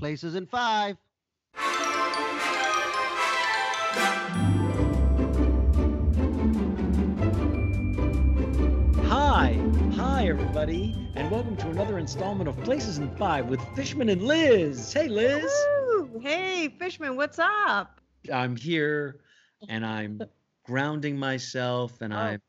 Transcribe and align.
Places 0.00 0.34
in 0.34 0.46
five. 0.46 0.96
Hi, 9.08 9.58
hi, 9.94 10.28
everybody, 10.28 10.94
and 11.14 11.30
welcome 11.30 11.56
to 11.56 11.68
another 11.70 11.98
installment 11.98 12.48
of 12.48 12.56
Places 12.62 12.98
in 12.98 13.08
Five 13.16 13.46
with 13.46 13.60
Fishman 13.74 14.10
and 14.10 14.22
Liz. 14.22 14.92
Hey, 14.92 15.08
Liz. 15.08 15.42
Woo! 15.88 16.20
Hey, 16.22 16.68
Fishman, 16.78 17.16
what's 17.16 17.38
up? 17.38 18.00
I'm 18.32 18.54
here, 18.56 19.20
and 19.68 19.86
I'm 19.86 20.20
grounding 20.66 21.16
myself, 21.18 22.02
and 22.02 22.12
Oh. 22.12 22.16
I'm, 22.18 22.42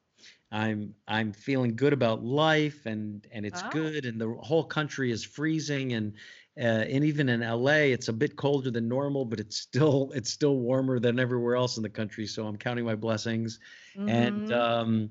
I'm, 0.52 0.96
I'm 1.08 1.32
feeling 1.32 1.76
good 1.76 1.94
about 1.94 2.24
life, 2.24 2.86
and 2.86 3.26
and 3.32 3.46
it's 3.46 3.64
Oh. 3.64 3.70
good, 3.72 4.06
and 4.06 4.20
the 4.20 4.30
whole 4.42 4.66
country 4.66 5.12
is 5.12 5.24
freezing, 5.24 5.94
and 5.94 6.14
uh, 6.58 6.62
and 6.64 7.04
even 7.06 7.30
in 7.30 7.42
LA, 7.42 7.92
it's 7.94 8.08
a 8.10 8.14
bit 8.14 8.36
colder 8.36 8.72
than 8.72 8.88
normal, 8.88 9.26
but 9.26 9.40
it's 9.40 9.58
still 9.58 10.12
it's 10.14 10.30
still 10.30 10.58
warmer 10.58 11.00
than 11.00 11.20
everywhere 11.20 11.56
else 11.56 11.78
in 11.78 11.84
the 11.84 11.90
country. 11.90 12.28
So 12.28 12.46
I'm 12.46 12.58
counting 12.58 12.86
my 12.86 12.96
blessings, 12.96 13.60
and 14.08 14.44
Mhm. 14.46 14.52
um, 14.52 15.10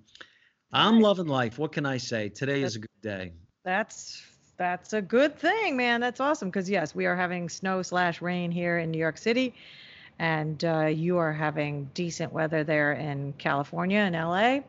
I'm 0.72 1.00
loving 1.00 1.26
life. 1.26 1.58
What 1.58 1.72
can 1.72 1.86
I 1.86 1.96
say? 1.96 2.28
Today 2.28 2.62
is 2.62 2.76
a 2.76 2.80
good 2.80 3.00
day. 3.02 3.32
that's 3.64 4.22
that's 4.56 4.92
a 4.92 5.00
good 5.00 5.38
thing, 5.38 5.76
man. 5.76 6.00
That's 6.00 6.20
awesome. 6.20 6.48
Because 6.48 6.68
yes, 6.68 6.94
we 6.94 7.06
are 7.06 7.16
having 7.16 7.48
snow 7.48 7.82
slash 7.82 8.20
rain 8.20 8.50
here 8.50 8.78
in 8.78 8.90
New 8.90 8.98
York 8.98 9.16
City, 9.16 9.54
and 10.18 10.62
uh, 10.64 10.86
you 10.86 11.16
are 11.18 11.32
having 11.32 11.88
decent 11.94 12.32
weather 12.32 12.62
there 12.64 12.92
in 12.92 13.32
California 13.38 14.00
and 14.00 14.14
LA. 14.14 14.60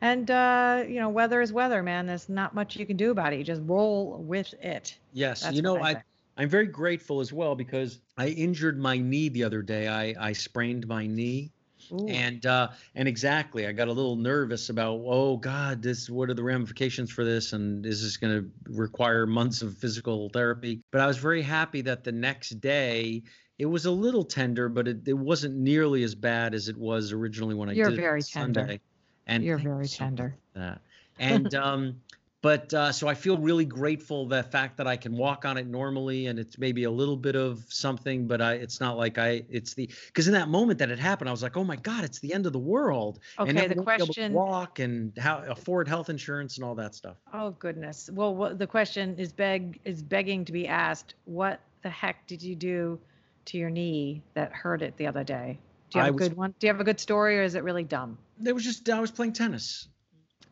And 0.00 0.30
uh, 0.30 0.84
you 0.88 0.96
know, 0.96 1.08
weather 1.08 1.40
is 1.40 1.52
weather, 1.52 1.82
man. 1.82 2.06
There's 2.06 2.28
not 2.28 2.54
much 2.54 2.76
you 2.76 2.86
can 2.86 2.96
do 2.96 3.10
about 3.10 3.32
it. 3.32 3.38
You 3.38 3.44
just 3.44 3.62
roll 3.64 4.16
with 4.18 4.52
it. 4.60 4.98
Yes, 5.12 5.42
That's 5.42 5.54
you 5.56 5.62
know, 5.62 5.76
I 5.82 5.90
I. 5.90 6.02
I'm 6.40 6.48
very 6.48 6.68
grateful 6.68 7.20
as 7.20 7.34
well 7.34 7.54
because 7.54 8.00
I 8.16 8.28
injured 8.28 8.78
my 8.78 8.96
knee 8.96 9.28
the 9.28 9.44
other 9.44 9.60
day. 9.60 9.88
I, 9.88 10.14
I 10.18 10.32
sprained 10.32 10.86
my 10.88 11.06
knee, 11.06 11.52
Ooh. 11.92 12.08
and 12.08 12.46
uh, 12.46 12.68
and 12.94 13.06
exactly, 13.06 13.66
I 13.66 13.72
got 13.72 13.88
a 13.88 13.92
little 13.92 14.16
nervous 14.16 14.70
about, 14.70 15.02
oh 15.04 15.36
God, 15.36 15.82
this 15.82 16.08
what 16.08 16.30
are 16.30 16.34
the 16.34 16.42
ramifications 16.42 17.10
for 17.10 17.26
this, 17.26 17.52
and 17.52 17.84
is 17.84 18.02
this 18.02 18.16
going 18.16 18.40
to 18.40 18.50
require 18.72 19.26
months 19.26 19.60
of 19.60 19.76
physical 19.76 20.30
therapy? 20.30 20.80
But 20.92 21.02
I 21.02 21.06
was 21.06 21.18
very 21.18 21.42
happy 21.42 21.82
that 21.82 22.04
the 22.04 22.12
next 22.12 22.58
day 22.58 23.22
it 23.58 23.66
was 23.66 23.84
a 23.84 23.90
little 23.90 24.24
tender, 24.24 24.70
but 24.70 24.88
it, 24.88 25.06
it 25.06 25.12
wasn't 25.12 25.56
nearly 25.56 26.04
as 26.04 26.14
bad 26.14 26.54
as 26.54 26.70
it 26.70 26.76
was 26.78 27.12
originally 27.12 27.54
when 27.54 27.68
I 27.68 27.72
You're 27.72 27.90
did 27.90 27.98
it 27.98 28.02
very 28.02 28.22
tender. 28.22 28.60
Sunday. 28.60 28.80
And 29.26 29.44
You're 29.44 29.58
very 29.58 29.88
tender. 29.88 30.38
that. 30.54 30.80
And 31.18 31.54
um, 31.66 32.00
but 32.42 32.72
uh, 32.72 32.90
so 32.92 33.06
I 33.06 33.14
feel 33.14 33.36
really 33.36 33.64
grateful 33.64 34.26
the 34.26 34.42
fact 34.42 34.78
that 34.78 34.86
I 34.86 34.96
can 34.96 35.16
walk 35.16 35.44
on 35.44 35.58
it 35.58 35.66
normally, 35.66 36.26
and 36.26 36.38
it's 36.38 36.58
maybe 36.58 36.84
a 36.84 36.90
little 36.90 37.16
bit 37.16 37.36
of 37.36 37.64
something, 37.68 38.26
but 38.26 38.40
I 38.40 38.54
it's 38.54 38.80
not 38.80 38.96
like 38.96 39.18
I 39.18 39.44
it's 39.50 39.74
the 39.74 39.90
because 40.06 40.26
in 40.26 40.32
that 40.34 40.48
moment 40.48 40.78
that 40.78 40.90
it 40.90 40.98
happened, 40.98 41.28
I 41.28 41.32
was 41.32 41.42
like, 41.42 41.56
oh 41.56 41.64
my 41.64 41.76
god, 41.76 42.04
it's 42.04 42.18
the 42.20 42.32
end 42.32 42.46
of 42.46 42.52
the 42.52 42.58
world. 42.58 43.18
and 43.38 43.50
Okay, 43.50 43.52
the 43.52 43.62
I 43.62 43.64
able 43.64 43.76
to 43.76 43.82
question. 43.82 44.32
walk 44.32 44.78
and 44.78 45.16
how 45.18 45.42
afford 45.48 45.86
health 45.88 46.08
insurance 46.08 46.56
and 46.56 46.64
all 46.64 46.74
that 46.76 46.94
stuff. 46.94 47.16
Oh 47.34 47.50
goodness. 47.58 48.08
Well, 48.12 48.34
what, 48.34 48.58
the 48.58 48.66
question 48.66 49.16
is 49.18 49.32
beg 49.32 49.78
is 49.84 50.02
begging 50.02 50.44
to 50.46 50.52
be 50.52 50.66
asked. 50.66 51.14
What 51.26 51.60
the 51.82 51.90
heck 51.90 52.26
did 52.26 52.42
you 52.42 52.54
do 52.54 52.98
to 53.46 53.58
your 53.58 53.70
knee 53.70 54.22
that 54.34 54.52
hurt 54.52 54.82
it 54.82 54.96
the 54.96 55.06
other 55.06 55.24
day? 55.24 55.58
Do 55.90 55.98
you 55.98 56.02
I 56.02 56.06
have 56.06 56.14
a 56.14 56.16
was- 56.16 56.28
good 56.28 56.36
one? 56.36 56.54
Do 56.58 56.66
you 56.66 56.72
have 56.72 56.80
a 56.80 56.84
good 56.84 57.00
story, 57.00 57.38
or 57.38 57.42
is 57.42 57.54
it 57.54 57.64
really 57.64 57.84
dumb? 57.84 58.16
There 58.38 58.54
was 58.54 58.64
just 58.64 58.88
I 58.88 59.00
was 59.00 59.10
playing 59.10 59.32
tennis. 59.34 59.88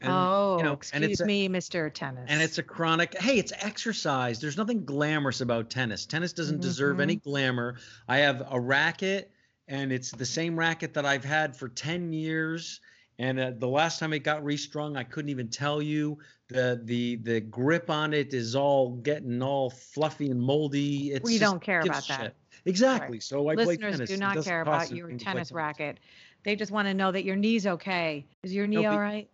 And, 0.00 0.12
oh, 0.12 0.56
you 0.58 0.64
know, 0.64 0.72
excuse 0.74 1.02
and 1.02 1.10
it's 1.10 1.20
a- 1.20 1.26
me, 1.26 1.48
Mr. 1.48 1.92
Tennis. 1.92 2.26
And 2.28 2.40
it's 2.40 2.58
a 2.58 2.62
chronic. 2.62 3.18
Hey, 3.18 3.38
it's 3.38 3.52
exercise. 3.58 4.40
There's 4.40 4.56
nothing 4.56 4.84
glamorous 4.84 5.40
about 5.40 5.70
tennis. 5.70 6.06
Tennis 6.06 6.32
doesn't 6.32 6.60
deserve 6.60 7.00
any 7.00 7.16
Mm-hmm. 7.16 7.28
glamour. 7.30 7.76
I 8.06 8.18
have 8.18 8.46
a 8.50 8.60
racket, 8.60 9.32
and 9.66 9.90
it's 9.92 10.10
the 10.12 10.26
same 10.26 10.58
racket 10.58 10.94
that 10.94 11.04
I've 11.04 11.24
had 11.24 11.56
for 11.56 11.68
10 11.68 12.12
years. 12.12 12.80
And 13.20 13.40
uh, 13.40 13.50
the 13.58 13.66
last 13.66 13.98
time 13.98 14.12
it 14.12 14.20
got 14.20 14.44
restrung, 14.44 14.96
I 14.96 15.02
couldn't 15.02 15.30
even 15.30 15.48
tell 15.48 15.82
you. 15.82 16.18
the 16.48 16.80
the 16.84 17.16
The 17.16 17.40
grip 17.40 17.90
on 17.90 18.14
it 18.14 18.32
is 18.32 18.54
all 18.54 18.92
getting 18.98 19.42
all 19.42 19.70
fluffy 19.70 20.30
and 20.30 20.40
moldy. 20.40 21.10
It's 21.10 21.24
We 21.24 21.38
don't 21.38 21.60
care 21.60 21.80
about 21.80 22.06
that. 22.06 22.20
shit. 22.20 22.36
Exactly. 22.64 23.18
So 23.18 23.48
I 23.48 23.54
play 23.56 23.64
listeners 23.66 24.08
do 24.08 24.16
not 24.16 24.44
care 24.44 24.60
about 24.62 24.92
your 24.92 25.10
tennis 25.18 25.50
racket. 25.50 25.98
They 26.44 26.54
just 26.54 26.70
want 26.70 26.86
to 26.86 26.94
know 26.94 27.10
that 27.10 27.24
your 27.24 27.34
knee's 27.36 27.66
okay. 27.66 28.24
Is 28.44 28.54
your 28.54 28.68
knee 28.68 28.82
No, 28.82 28.92
all 28.92 29.00
right? 29.00 29.28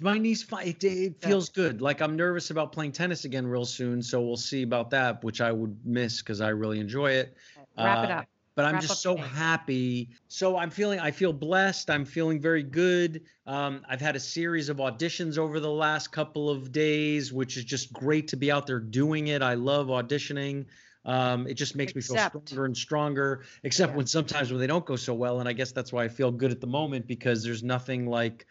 My 0.00 0.18
knee's 0.18 0.42
fine. 0.42 0.68
It, 0.68 0.82
it 0.84 1.20
feels 1.20 1.48
good. 1.48 1.80
Like 1.80 2.00
I'm 2.00 2.16
nervous 2.16 2.50
about 2.50 2.72
playing 2.72 2.92
tennis 2.92 3.24
again 3.24 3.46
real 3.46 3.64
soon, 3.64 4.02
so 4.02 4.20
we'll 4.20 4.36
see 4.36 4.62
about 4.62 4.90
that, 4.90 5.22
which 5.24 5.40
I 5.40 5.52
would 5.52 5.76
miss 5.84 6.20
because 6.20 6.40
I 6.40 6.48
really 6.48 6.80
enjoy 6.80 7.12
it. 7.12 7.36
Wrap 7.78 8.04
it 8.04 8.10
Uh, 8.10 8.14
up. 8.14 8.26
But 8.56 8.64
I'm 8.64 8.74
Wrap 8.74 8.82
just 8.82 9.02
so 9.02 9.16
happy. 9.16 10.08
So 10.28 10.56
I'm 10.56 10.70
feeling. 10.70 10.98
I 10.98 11.10
feel 11.10 11.32
blessed. 11.32 11.90
I'm 11.90 12.06
feeling 12.06 12.40
very 12.40 12.62
good. 12.62 13.22
Um, 13.46 13.82
I've 13.86 14.00
had 14.00 14.16
a 14.16 14.20
series 14.20 14.70
of 14.70 14.78
auditions 14.78 15.36
over 15.36 15.60
the 15.60 15.70
last 15.70 16.10
couple 16.10 16.48
of 16.48 16.72
days, 16.72 17.32
which 17.34 17.58
is 17.58 17.64
just 17.64 17.92
great 17.92 18.28
to 18.28 18.36
be 18.36 18.50
out 18.50 18.66
there 18.66 18.80
doing 18.80 19.28
it. 19.28 19.42
I 19.42 19.54
love 19.54 19.88
auditioning. 19.88 20.64
Um, 21.04 21.46
it 21.46 21.54
just 21.54 21.76
makes 21.76 21.94
me 21.94 22.00
feel 22.00 22.16
stronger 22.16 22.64
and 22.64 22.76
stronger. 22.76 23.44
Except 23.62 23.92
Yeah. 23.92 23.96
when 23.98 24.06
sometimes 24.06 24.50
when 24.50 24.58
they 24.58 24.66
don't 24.66 24.86
go 24.86 24.96
so 24.96 25.12
well, 25.14 25.38
and 25.40 25.48
I 25.48 25.52
guess 25.52 25.70
that's 25.72 25.92
why 25.92 26.04
I 26.04 26.08
feel 26.08 26.32
good 26.32 26.50
at 26.50 26.60
the 26.60 26.66
moment 26.66 27.06
because 27.06 27.44
there's 27.44 27.62
nothing 27.62 28.06
like 28.06 28.46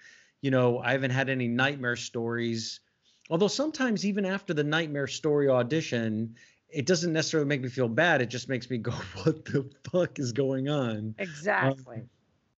you 0.46 0.52
know, 0.52 0.78
I 0.78 0.92
haven't 0.92 1.10
had 1.10 1.28
any 1.28 1.48
nightmare 1.48 1.96
stories. 1.96 2.80
Although 3.32 3.48
sometimes, 3.48 4.06
even 4.06 4.26
after 4.28 4.54
the 4.54 4.64
nightmare 4.64 5.08
story 5.08 5.50
audition, 5.50 6.36
it 6.70 6.86
doesn't 6.86 7.12
necessarily 7.12 7.48
make 7.48 7.64
me 7.64 7.68
feel 7.68 7.88
bad. 7.90 8.22
It 8.22 8.28
just 8.28 8.48
makes 8.48 8.70
me 8.70 8.78
go, 8.90 8.92
"What 9.24 9.44
the 9.46 9.68
fuck 9.92 10.20
is 10.20 10.32
going 10.34 10.70
on?" 10.70 11.16
Exactly. 11.18 11.96
Um, 11.98 12.10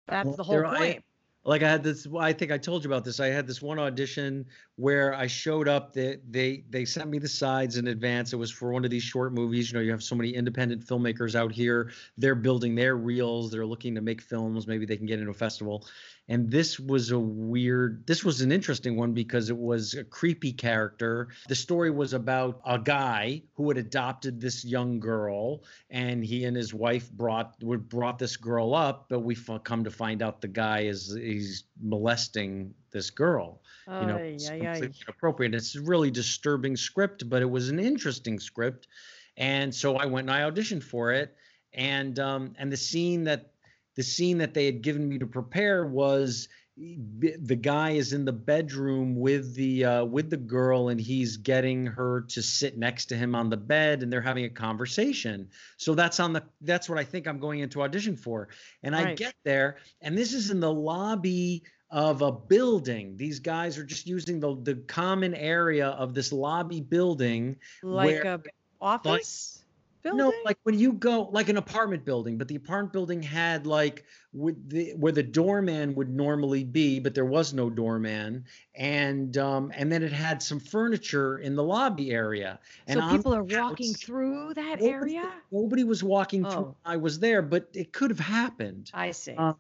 That's 0.09 0.27
well, 0.27 0.37
the 0.37 0.43
whole 0.43 0.57
there 0.57 0.67
I- 0.67 0.79
point. 0.79 1.05
Like 1.45 1.63
I 1.63 1.71
had 1.71 1.85
this. 1.85 2.09
I 2.19 2.33
think 2.33 2.51
I 2.51 2.59
told 2.59 2.83
you 2.83 2.91
about 2.91 3.05
this. 3.05 3.21
I 3.21 3.29
had 3.29 3.47
this 3.47 3.63
one 3.63 3.79
audition 3.79 4.47
where 4.75 5.15
I 5.15 5.29
showed 5.29 5.69
up. 5.69 5.93
They 5.93 6.19
they 6.29 6.65
they 6.69 6.85
sent 6.85 7.09
me 7.09 7.21
the 7.21 7.29
sides 7.29 7.77
in 7.77 7.87
advance. 7.87 8.33
It 8.33 8.37
was 8.37 8.51
for 8.51 8.73
one 8.73 8.85
of 8.85 8.91
these 8.91 9.05
short 9.05 9.33
movies. 9.33 9.71
You 9.71 9.79
know, 9.79 9.85
you 9.85 9.93
have 9.93 10.03
so 10.03 10.17
many 10.17 10.31
independent 10.31 10.85
filmmakers 10.85 11.37
out 11.37 11.53
here. 11.53 11.93
They're 12.19 12.35
building 12.35 12.75
their 12.75 12.97
reels. 12.97 13.53
They're 13.53 13.65
looking 13.65 13.95
to 13.95 14.01
make 14.01 14.23
films. 14.23 14.67
Maybe 14.67 14.87
they 14.87 14.97
can 14.97 15.07
get 15.07 15.21
into 15.21 15.31
a 15.31 15.35
festival. 15.35 15.87
And 16.29 16.51
this 16.51 16.81
was 16.81 17.13
a 17.13 17.19
weird. 17.19 18.07
This 18.07 18.25
was 18.25 18.41
an 18.41 18.51
interesting 18.51 18.97
one 18.97 19.13
because 19.13 19.49
it 19.49 19.57
was 19.57 19.95
a 19.95 20.03
creepy 20.03 20.53
character. 20.53 21.29
The 21.49 21.55
story 21.55 21.91
was 21.91 22.15
about 22.15 22.61
a 22.67 22.79
guy 22.79 23.43
who 23.55 23.69
had 23.69 23.79
adopted 23.79 24.41
this 24.41 24.65
young 24.65 24.99
girl, 24.99 25.63
and 25.89 26.25
he 26.25 26.45
and 26.45 26.57
his 26.57 26.75
wife 26.75 27.11
brought 27.13 27.55
would 27.63 27.89
brought 27.89 28.19
this 28.19 28.37
girl 28.37 28.75
up. 28.75 29.07
But 29.09 29.21
we 29.21 29.37
f- 29.37 29.63
come 29.63 29.85
to 29.85 29.91
find 29.91 30.21
out 30.21 30.41
the 30.41 30.49
guy 30.49 30.81
is 30.81 31.15
he's 31.15 31.65
molesting 31.81 32.75
this 32.91 33.11
girl 33.11 33.61
you 33.89 34.07
know, 34.07 34.17
it's 34.17 34.49
ay. 34.51 34.59
completely 34.59 34.95
inappropriate. 35.07 35.55
It's 35.55 35.77
a 35.77 35.81
really 35.81 36.11
disturbing 36.11 36.77
script, 36.77 37.29
but 37.29 37.43
it 37.43 37.51
was 37.51 37.69
an 37.69 37.79
interesting 37.79 38.41
script, 38.41 38.89
and 39.37 39.75
so 39.75 39.97
I 39.97 40.07
went 40.07 40.29
and 40.29 40.37
I 40.37 40.51
auditioned 40.51 40.83
for 40.83 41.13
it, 41.13 41.37
and 41.73 42.19
um, 42.19 42.55
and 42.59 42.73
the 42.73 42.77
scene 42.77 43.25
that 43.25 43.53
the 43.97 44.03
scene 44.03 44.39
that 44.39 44.55
they 44.55 44.67
had 44.67 44.83
given 44.83 45.09
me 45.09 45.19
to 45.19 45.27
prepare 45.27 45.87
was 45.87 46.49
the 46.79 47.57
guy 47.57 47.93
is 47.93 48.13
in 48.13 48.27
the 48.27 48.33
bedroom 48.33 49.17
with 49.17 49.55
the 49.55 49.83
uh, 49.85 50.05
with 50.05 50.29
the 50.29 50.37
girl 50.37 50.91
and 50.91 51.01
he's 51.01 51.39
getting 51.39 51.87
her 51.87 52.21
to 52.29 52.43
sit 52.43 52.77
next 52.77 53.07
to 53.07 53.17
him 53.17 53.35
on 53.35 53.49
the 53.49 53.57
bed 53.57 54.03
and 54.03 54.13
they're 54.13 54.21
having 54.21 54.45
a 54.45 54.51
conversation. 54.51 55.49
So 55.79 55.95
that's 55.95 56.21
on 56.21 56.35
the 56.35 56.43
that's 56.61 56.89
what 56.89 56.99
i 56.99 57.05
think 57.05 57.27
i'm 57.27 57.39
going 57.39 57.61
into 57.61 57.83
audition 57.83 58.15
for. 58.17 58.49
And 58.83 58.95
i 58.95 59.15
get 59.15 59.35
there 59.45 59.79
and 60.03 60.17
this 60.17 60.35
is 60.35 60.51
in 60.51 60.61
the 60.61 60.73
lobby 60.73 61.63
of 61.91 62.21
a 62.21 62.33
building. 62.33 63.17
These 63.17 63.39
guys 63.41 63.79
are 63.79 63.85
just 63.85 64.07
using 64.07 64.39
the 64.39 64.57
the 64.63 64.75
common 64.87 65.35
area 65.35 65.89
of 65.89 66.13
this 66.13 66.31
lobby 66.31 66.83
building 66.83 67.57
like 67.83 68.23
where- 68.23 68.35
a 68.35 68.41
office 68.83 69.65
building. 70.11 70.19
no, 70.19 70.33
like 70.45 70.59
when 70.63 70.79
you 70.79 70.93
go 70.93 71.29
like 71.33 71.49
an 71.49 71.57
apartment 71.57 72.05
building, 72.05 72.39
but 72.39 72.49
the 72.49 72.57
apartment 72.57 72.93
building 72.93 73.23
had 73.23 73.67
like 73.67 74.05
with 74.33 74.69
the 74.69 74.93
where 74.97 75.13
the 75.13 75.23
doorman 75.23 75.95
would 75.95 76.09
normally 76.11 76.65
be, 76.65 76.99
but 77.01 77.15
there 77.15 77.25
was 77.25 77.53
no 77.53 77.71
doorman, 77.71 78.45
and 78.75 79.37
um 79.39 79.73
and 79.75 79.91
then 79.91 80.03
it 80.03 80.13
had 80.13 80.43
some 80.43 80.61
furniture 80.61 81.39
in 81.39 81.57
the 81.57 81.63
lobby 81.63 82.11
area. 82.11 82.59
And 82.87 83.01
so 83.01 83.09
people 83.11 83.35
are 83.35 83.45
walking 83.45 83.95
through 83.95 84.55
that 84.55 84.81
nobody- 84.81 85.17
area. 85.17 85.33
Nobody 85.51 85.85
was 85.85 86.03
walking 86.03 86.43
through. 86.45 86.75
Oh. 86.75 86.77
I 86.85 86.97
was 86.97 87.19
there, 87.19 87.43
but 87.43 87.69
it 87.75 87.93
could 87.93 88.11
have 88.11 88.21
happened. 88.21 88.91
I 88.95 89.11
see. 89.11 89.35
Uh, 89.37 89.55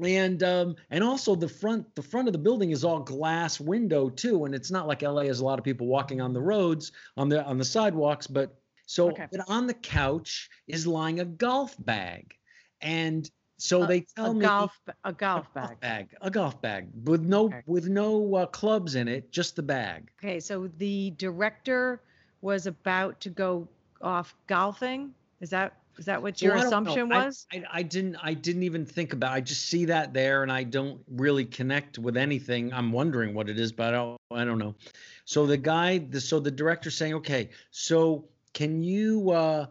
and 0.00 0.42
um 0.42 0.76
and 0.90 1.02
also 1.02 1.34
the 1.34 1.48
front 1.48 1.94
the 1.96 2.02
front 2.02 2.28
of 2.28 2.32
the 2.32 2.38
building 2.38 2.70
is 2.70 2.84
all 2.84 3.00
glass 3.00 3.58
window 3.58 4.08
too 4.08 4.44
and 4.44 4.54
it's 4.54 4.70
not 4.70 4.86
like 4.86 5.02
LA 5.02 5.22
has 5.22 5.40
a 5.40 5.44
lot 5.44 5.58
of 5.58 5.64
people 5.64 5.86
walking 5.86 6.20
on 6.20 6.32
the 6.32 6.40
roads 6.40 6.92
on 7.16 7.28
the 7.28 7.44
on 7.44 7.58
the 7.58 7.64
sidewalks 7.64 8.26
but 8.26 8.60
so 8.88 9.10
Okay. 9.10 9.26
but 9.30 9.40
on 9.48 9.66
the 9.66 9.74
couch 9.74 10.48
is 10.66 10.86
lying 10.86 11.20
a 11.20 11.24
golf 11.24 11.76
bag 11.84 12.34
and 12.80 13.30
so 13.58 13.82
A- 13.82 13.86
they 13.86 14.00
tell 14.16 14.30
a 14.30 14.34
me 14.34 14.40
golf 14.46 14.80
a 14.88 14.94
a 15.10 15.12
golf 15.12 15.52
golf 15.52 15.54
bag. 15.54 15.80
bag 15.80 16.14
a 16.22 16.30
golf 16.30 16.60
bag 16.62 16.88
with 17.04 17.22
no 17.22 17.46
Okay. 17.46 17.62
with 17.66 17.86
no 17.88 18.34
uh, 18.34 18.46
clubs 18.46 18.94
in 18.94 19.06
it 19.08 19.30
just 19.30 19.56
the 19.56 19.62
bag 19.62 20.10
Okay, 20.18 20.40
so 20.40 20.68
the 20.78 21.10
director 21.18 22.00
was 22.40 22.66
about 22.66 23.20
to 23.20 23.30
go 23.30 23.68
off 24.00 24.34
golfing? 24.46 25.12
Is 25.40 25.50
that 25.50 25.74
is 25.98 26.04
that 26.04 26.22
what 26.22 26.40
your 26.40 26.54
Well, 26.54 26.66
assumption 26.66 27.10
I- 27.12 27.24
was? 27.26 27.46
I, 27.52 27.64
I 27.72 27.82
didn't 27.82 28.14
I 28.22 28.32
didn't 28.32 28.62
even 28.62 28.86
think 28.86 29.12
about. 29.12 29.32
I 29.32 29.40
just 29.40 29.66
see 29.66 29.84
that 29.86 30.14
there, 30.14 30.44
and 30.44 30.52
I 30.52 30.62
don't 30.62 31.00
really 31.10 31.44
connect 31.44 31.98
with 31.98 32.16
anything. 32.16 32.72
I'm 32.72 32.92
wondering 32.92 33.34
what 33.34 33.48
it 33.48 33.58
is, 33.58 33.72
but 33.72 33.88
I 33.88 33.90
don't 33.90 34.18
I 34.30 34.44
don't 34.44 34.58
know. 34.60 34.76
So 35.24 35.46
the 35.46 35.56
guy, 35.56 35.98
the, 35.98 36.20
so 36.20 36.38
the 36.38 36.52
director 36.52 36.90
saying, 36.92 37.14
okay, 37.14 37.50
so 37.72 38.24
can 38.54 38.82
you 38.82 39.30
uh, 39.30 39.66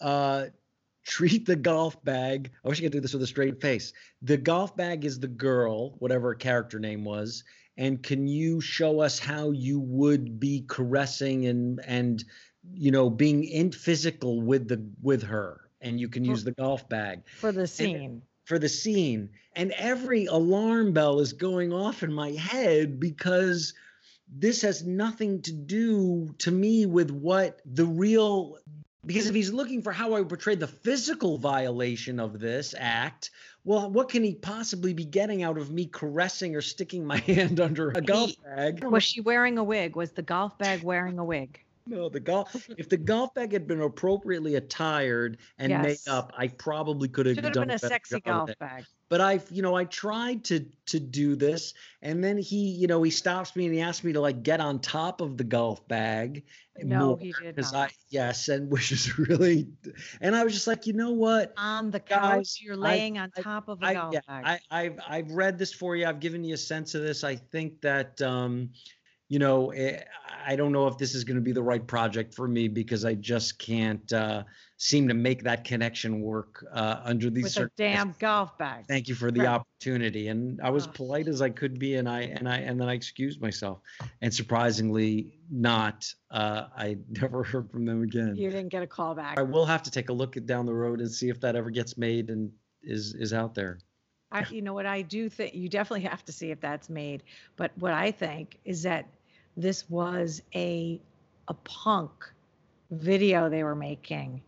uh, 0.00 0.46
treat 1.04 1.46
the 1.46 1.56
golf 1.56 2.02
bag? 2.04 2.50
I 2.64 2.68
wish 2.68 2.80
I 2.80 2.82
could 2.82 2.92
do 2.92 3.00
this 3.00 3.12
with 3.12 3.22
a 3.22 3.26
straight 3.26 3.60
face. 3.60 3.92
The 4.22 4.36
golf 4.36 4.76
bag 4.76 5.04
is 5.04 5.18
the 5.18 5.28
girl, 5.28 5.96
whatever 5.98 6.28
her 6.28 6.34
character 6.34 6.78
name 6.78 7.04
was, 7.04 7.44
and 7.76 8.02
can 8.02 8.26
you 8.26 8.60
show 8.60 9.00
us 9.00 9.18
how 9.18 9.50
you 9.50 9.80
would 9.80 10.38
be 10.38 10.64
caressing 10.68 11.46
and 11.46 11.80
and 11.86 12.24
you 12.74 12.90
know 12.90 13.10
being 13.10 13.44
in 13.44 13.72
physical 13.72 14.40
with 14.42 14.68
the 14.68 14.84
with 15.02 15.22
her 15.22 15.60
and 15.80 15.98
you 15.98 16.08
can 16.08 16.24
use 16.24 16.44
the 16.44 16.52
golf 16.52 16.88
bag 16.88 17.22
For 17.40 17.50
the 17.50 17.66
scene. 17.66 18.22
for 18.44 18.58
the 18.58 18.68
scene 18.68 19.30
and 19.56 19.72
every 19.72 20.26
alarm 20.26 20.92
bell 20.92 21.18
is 21.18 21.32
going 21.32 21.72
off 21.72 22.02
in 22.02 22.12
my 22.12 22.30
head 22.30 23.00
because 23.00 23.74
this 24.34 24.62
has 24.62 24.84
nothing 24.84 25.42
to 25.42 25.52
do 25.52 26.34
to 26.38 26.50
me 26.50 26.86
with 26.86 27.10
what 27.10 27.60
the 27.66 27.84
real 27.84 28.58
because 29.04 29.26
if 29.26 29.34
he's 29.34 29.52
looking 29.52 29.82
for 29.82 29.90
how 29.92 30.14
I 30.14 30.22
portrayed 30.22 30.60
the 30.60 30.68
physical 30.68 31.36
violation 31.36 32.20
of 32.20 32.38
this 32.38 32.72
act, 32.78 33.30
well, 33.64 33.90
what 33.90 34.08
can 34.08 34.22
he 34.22 34.36
possibly 34.36 34.94
be 34.94 35.04
getting 35.04 35.42
out 35.42 35.58
of 35.58 35.72
me 35.72 35.86
caressing 35.86 36.54
or 36.54 36.60
sticking 36.60 37.04
my 37.04 37.16
hand 37.26 37.60
under 37.60 37.90
a 37.90 38.00
golf 38.00 38.30
He- 38.30 38.38
bag? 38.44 38.84
Was 38.84 39.02
she 39.02 39.20
wearing 39.20 39.58
a 39.58 39.64
wig? 39.64 39.96
Was 39.96 40.12
the 40.12 40.22
golf 40.22 40.56
bag 40.56 40.84
wearing 40.84 41.18
a 41.18 41.24
wig? 41.24 41.60
No, 41.84 42.08
the 42.08 42.20
golf. 42.20 42.68
If 42.78 42.88
the 42.88 42.96
golf 42.96 43.34
bag 43.34 43.52
had 43.52 43.66
been 43.66 43.80
appropriately 43.80 44.54
attired 44.54 45.38
and 45.58 45.82
made 45.82 45.98
up, 46.06 46.32
I 46.38 46.46
probably 46.46 47.08
could 47.08 47.26
have 47.26 47.34
Should 47.34 47.44
have 47.44 47.52
done 47.54 47.68
been 47.68 47.76
a 47.76 47.80
better 47.80 47.88
sexy 47.88 48.20
golf 48.20 48.50
bag. 48.60 48.84
But 49.12 49.20
I, 49.20 49.40
you 49.50 49.60
know, 49.60 49.74
I 49.74 49.84
tried 49.84 50.44
to 50.44 50.64
to 50.86 50.98
do 50.98 51.36
this, 51.36 51.74
and 52.00 52.24
then 52.24 52.38
he, 52.38 52.70
you 52.70 52.86
know, 52.86 53.02
he 53.02 53.10
stops 53.10 53.54
me 53.54 53.66
and 53.66 53.74
he 53.74 53.82
asks 53.82 54.02
me 54.02 54.14
to 54.14 54.20
like 54.22 54.42
get 54.42 54.58
on 54.58 54.78
top 54.78 55.20
of 55.20 55.36
the 55.36 55.44
golf 55.44 55.86
bag. 55.86 56.44
No, 56.78 57.16
he 57.16 57.34
did 57.38 57.58
not. 57.58 57.74
I, 57.74 57.88
yes, 58.08 58.48
and 58.48 58.70
which 58.72 58.90
is 58.90 59.18
really, 59.18 59.68
and 60.22 60.34
I 60.34 60.42
was 60.44 60.54
just 60.54 60.66
like, 60.66 60.86
you 60.86 60.94
know 60.94 61.10
what? 61.10 61.52
On 61.58 61.90
the 61.90 61.98
Guys, 62.00 62.56
couch, 62.56 62.60
you're 62.62 62.76
I- 62.76 62.78
laying 62.78 63.18
on 63.18 63.30
I- 63.36 63.42
top 63.42 63.68
of 63.68 63.82
a 63.82 63.84
I, 63.88 63.92
golf 63.92 64.14
yeah, 64.14 64.20
bag. 64.26 64.60
I, 64.70 64.80
I've 64.84 64.98
I've 65.06 65.30
read 65.32 65.58
this 65.58 65.74
for 65.74 65.94
you. 65.94 66.06
I've 66.06 66.18
given 66.20 66.42
you 66.42 66.54
a 66.54 66.56
sense 66.56 66.94
of 66.94 67.02
this. 67.02 67.22
I 67.22 67.36
think 67.36 67.82
that 67.82 68.22
um, 68.22 68.70
you 69.32 69.38
know, 69.38 69.70
eh, 69.70 69.98
I 70.46 70.56
don't 70.56 70.72
know 70.72 70.86
if 70.88 70.98
this 70.98 71.14
is 71.14 71.24
going 71.24 71.36
to 71.36 71.40
be 71.42 71.52
the 71.52 71.62
right 71.62 71.86
project 71.86 72.34
for 72.34 72.46
me 72.46 72.68
because 72.68 73.06
I 73.06 73.14
just 73.14 73.58
can't 73.58 74.12
uh, 74.12 74.42
seem 74.76 75.08
to 75.08 75.14
make 75.14 75.42
that 75.44 75.64
connection 75.64 76.20
work 76.20 76.62
uh, 76.70 77.00
under 77.02 77.30
these 77.30 77.44
with 77.44 77.52
circumstances. 77.52 78.04
damn 78.04 78.14
golf 78.18 78.58
bag. 78.58 78.84
Thank 78.88 79.08
you 79.08 79.14
for 79.14 79.30
the 79.30 79.40
Right. 79.40 79.48
opportunity, 79.48 80.28
and 80.28 80.60
I 80.60 80.68
was 80.68 80.86
Ugh. 80.86 80.92
polite 80.92 81.28
as 81.28 81.40
I 81.40 81.48
could 81.48 81.78
be, 81.78 81.94
and 81.94 82.06
I 82.06 82.20
and 82.24 82.46
I 82.46 82.58
and 82.58 82.78
then 82.78 82.90
I 82.90 82.92
excused 82.92 83.40
myself, 83.40 83.80
and 84.20 84.34
surprisingly, 84.34 85.38
not. 85.50 86.12
Uh, 86.30 86.66
I 86.76 86.98
never 87.08 87.42
heard 87.42 87.70
from 87.70 87.86
them 87.86 88.02
again. 88.02 88.36
You 88.36 88.50
didn't 88.50 88.68
get 88.68 88.82
a 88.82 88.86
call 88.86 89.14
back. 89.14 89.38
I 89.38 89.42
will 89.42 89.64
have 89.64 89.82
to 89.84 89.90
take 89.90 90.10
a 90.10 90.12
look 90.12 90.36
at 90.36 90.44
down 90.44 90.66
the 90.66 90.74
road 90.74 91.00
and 91.00 91.10
see 91.10 91.30
if 91.30 91.40
that 91.40 91.56
ever 91.56 91.70
gets 91.70 91.96
made 91.96 92.28
and 92.28 92.52
is 92.82 93.14
is 93.14 93.32
out 93.32 93.54
there. 93.54 93.78
I, 94.30 94.46
you 94.50 94.60
know 94.60 94.74
what 94.74 94.86
I 94.86 95.00
do 95.00 95.30
think 95.30 95.54
you 95.54 95.70
definitely 95.70 96.06
have 96.08 96.22
to 96.26 96.32
see 96.32 96.50
if 96.50 96.60
that's 96.60 96.90
made. 96.90 97.22
But 97.56 97.70
what 97.78 97.92
I 97.92 98.10
think 98.10 98.58
is 98.64 98.82
that 98.82 99.06
this 99.56 99.88
was 99.90 100.42
a 100.54 101.00
a 101.48 101.54
punk 101.54 102.32
video 102.90 103.48
they 103.48 103.64
were 103.64 103.74
making 103.74 104.40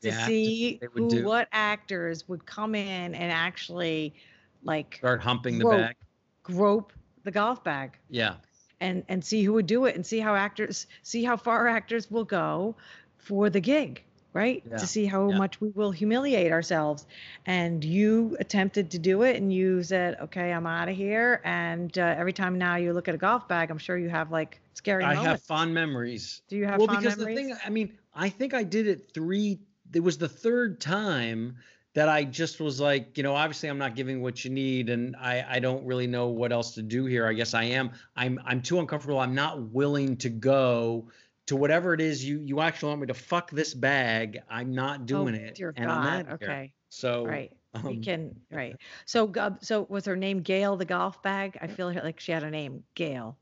to 0.00 0.08
Yeah, 0.08 0.26
see 0.26 0.80
who 0.94 1.08
do. 1.08 1.24
what 1.24 1.48
actors 1.52 2.28
would 2.28 2.44
come 2.46 2.74
in 2.74 3.14
and 3.14 3.32
actually 3.32 4.14
like 4.62 4.96
Start 4.96 5.20
humping 5.20 5.58
the 5.58 5.64
bag. 5.64 5.96
grope 6.42 6.92
the 7.24 7.30
golf 7.30 7.62
bag 7.64 7.98
Yeah. 8.08 8.36
and 8.80 9.04
and 9.08 9.24
see 9.24 9.42
who 9.42 9.52
would 9.54 9.66
do 9.66 9.84
it 9.86 9.94
and 9.94 10.04
see 10.04 10.18
how 10.20 10.34
actors 10.34 10.86
see 11.02 11.24
how 11.24 11.36
far 11.36 11.68
actors 11.68 12.10
will 12.10 12.24
go 12.24 12.74
for 13.18 13.50
the 13.50 13.60
gig 13.60 14.02
right 14.32 14.62
Yeah, 14.68 14.78
to 14.78 14.86
see 14.86 15.06
how 15.06 15.30
yeah. 15.30 15.38
much 15.38 15.60
we 15.60 15.70
will 15.70 15.90
humiliate 15.90 16.52
ourselves 16.52 17.06
and 17.46 17.84
you 17.84 18.36
attempted 18.40 18.90
to 18.92 18.98
do 18.98 19.22
it 19.22 19.36
and 19.36 19.52
you 19.52 19.82
said 19.82 20.16
okay 20.22 20.52
i'm 20.52 20.66
out 20.66 20.88
of 20.88 20.96
here 20.96 21.40
and 21.44 21.96
uh, 21.98 22.14
every 22.16 22.32
time 22.32 22.58
now 22.58 22.76
you 22.76 22.92
look 22.92 23.08
at 23.08 23.14
a 23.14 23.18
golf 23.18 23.46
bag 23.48 23.70
i'm 23.70 23.78
sure 23.78 23.96
you 23.98 24.08
have 24.08 24.30
like 24.30 24.60
scary 24.74 25.04
I 25.04 25.14
have 25.14 25.42
fond 25.42 25.74
memories. 25.74 26.42
do 26.48 26.56
you 26.56 26.66
have 26.66 26.78
well, 26.78 26.86
fond 26.86 27.00
because 27.00 27.18
memories? 27.18 27.36
the 27.36 27.42
thing, 27.42 27.56
I 27.64 27.70
mean, 27.70 27.98
I 28.14 28.28
think 28.28 28.54
I 28.54 28.62
did 28.62 28.86
it 28.86 29.12
three. 29.14 29.60
It 29.92 30.00
was 30.00 30.18
the 30.18 30.28
third 30.28 30.80
time 30.80 31.56
that 31.94 32.08
I 32.08 32.24
just 32.24 32.60
was 32.60 32.80
like, 32.80 33.16
you 33.18 33.22
know, 33.22 33.34
obviously 33.34 33.68
I'm 33.68 33.78
not 33.78 33.94
giving 33.94 34.22
what 34.22 34.44
you 34.44 34.50
need, 34.50 34.88
and 34.90 35.14
I 35.16 35.44
I 35.48 35.58
don't 35.58 35.84
really 35.84 36.06
know 36.06 36.28
what 36.28 36.52
else 36.52 36.74
to 36.74 36.82
do 36.82 37.04
here. 37.04 37.26
I 37.26 37.32
guess 37.34 37.54
I 37.54 37.64
am. 37.64 37.92
I'm 38.16 38.40
I'm 38.44 38.62
too 38.62 38.78
uncomfortable. 38.80 39.20
I'm 39.20 39.34
not 39.34 39.60
willing 39.60 40.16
to 40.18 40.30
go 40.30 41.08
to 41.46 41.56
whatever 41.56 41.94
it 41.94 42.00
is 42.00 42.24
you 42.24 42.40
you 42.44 42.60
actually 42.60 42.90
want 42.90 43.00
me 43.02 43.06
to 43.08 43.14
fuck 43.14 43.50
this 43.50 43.74
bag. 43.74 44.40
I'm 44.48 44.72
not 44.74 45.06
doing 45.06 45.34
oh, 45.34 45.38
it. 45.38 45.54
dear 45.54 45.72
and 45.76 45.86
god 45.86 46.04
not 46.04 46.26
here. 46.26 46.34
okay 46.34 46.72
So 46.88 47.24
right 47.26 47.52
we 47.82 47.96
um, 47.96 48.02
can 48.02 48.36
right 48.50 48.76
so 49.06 49.26
go- 49.26 49.56
so 49.62 49.86
was 49.88 50.04
her 50.04 50.16
name 50.16 50.40
gail 50.40 50.76
the 50.76 50.84
golf 50.84 51.22
bag 51.22 51.56
i 51.62 51.66
feel 51.66 51.90
like 51.90 52.20
she 52.20 52.30
had 52.30 52.42
a 52.42 52.50
name 52.50 52.84
gail 52.94 53.38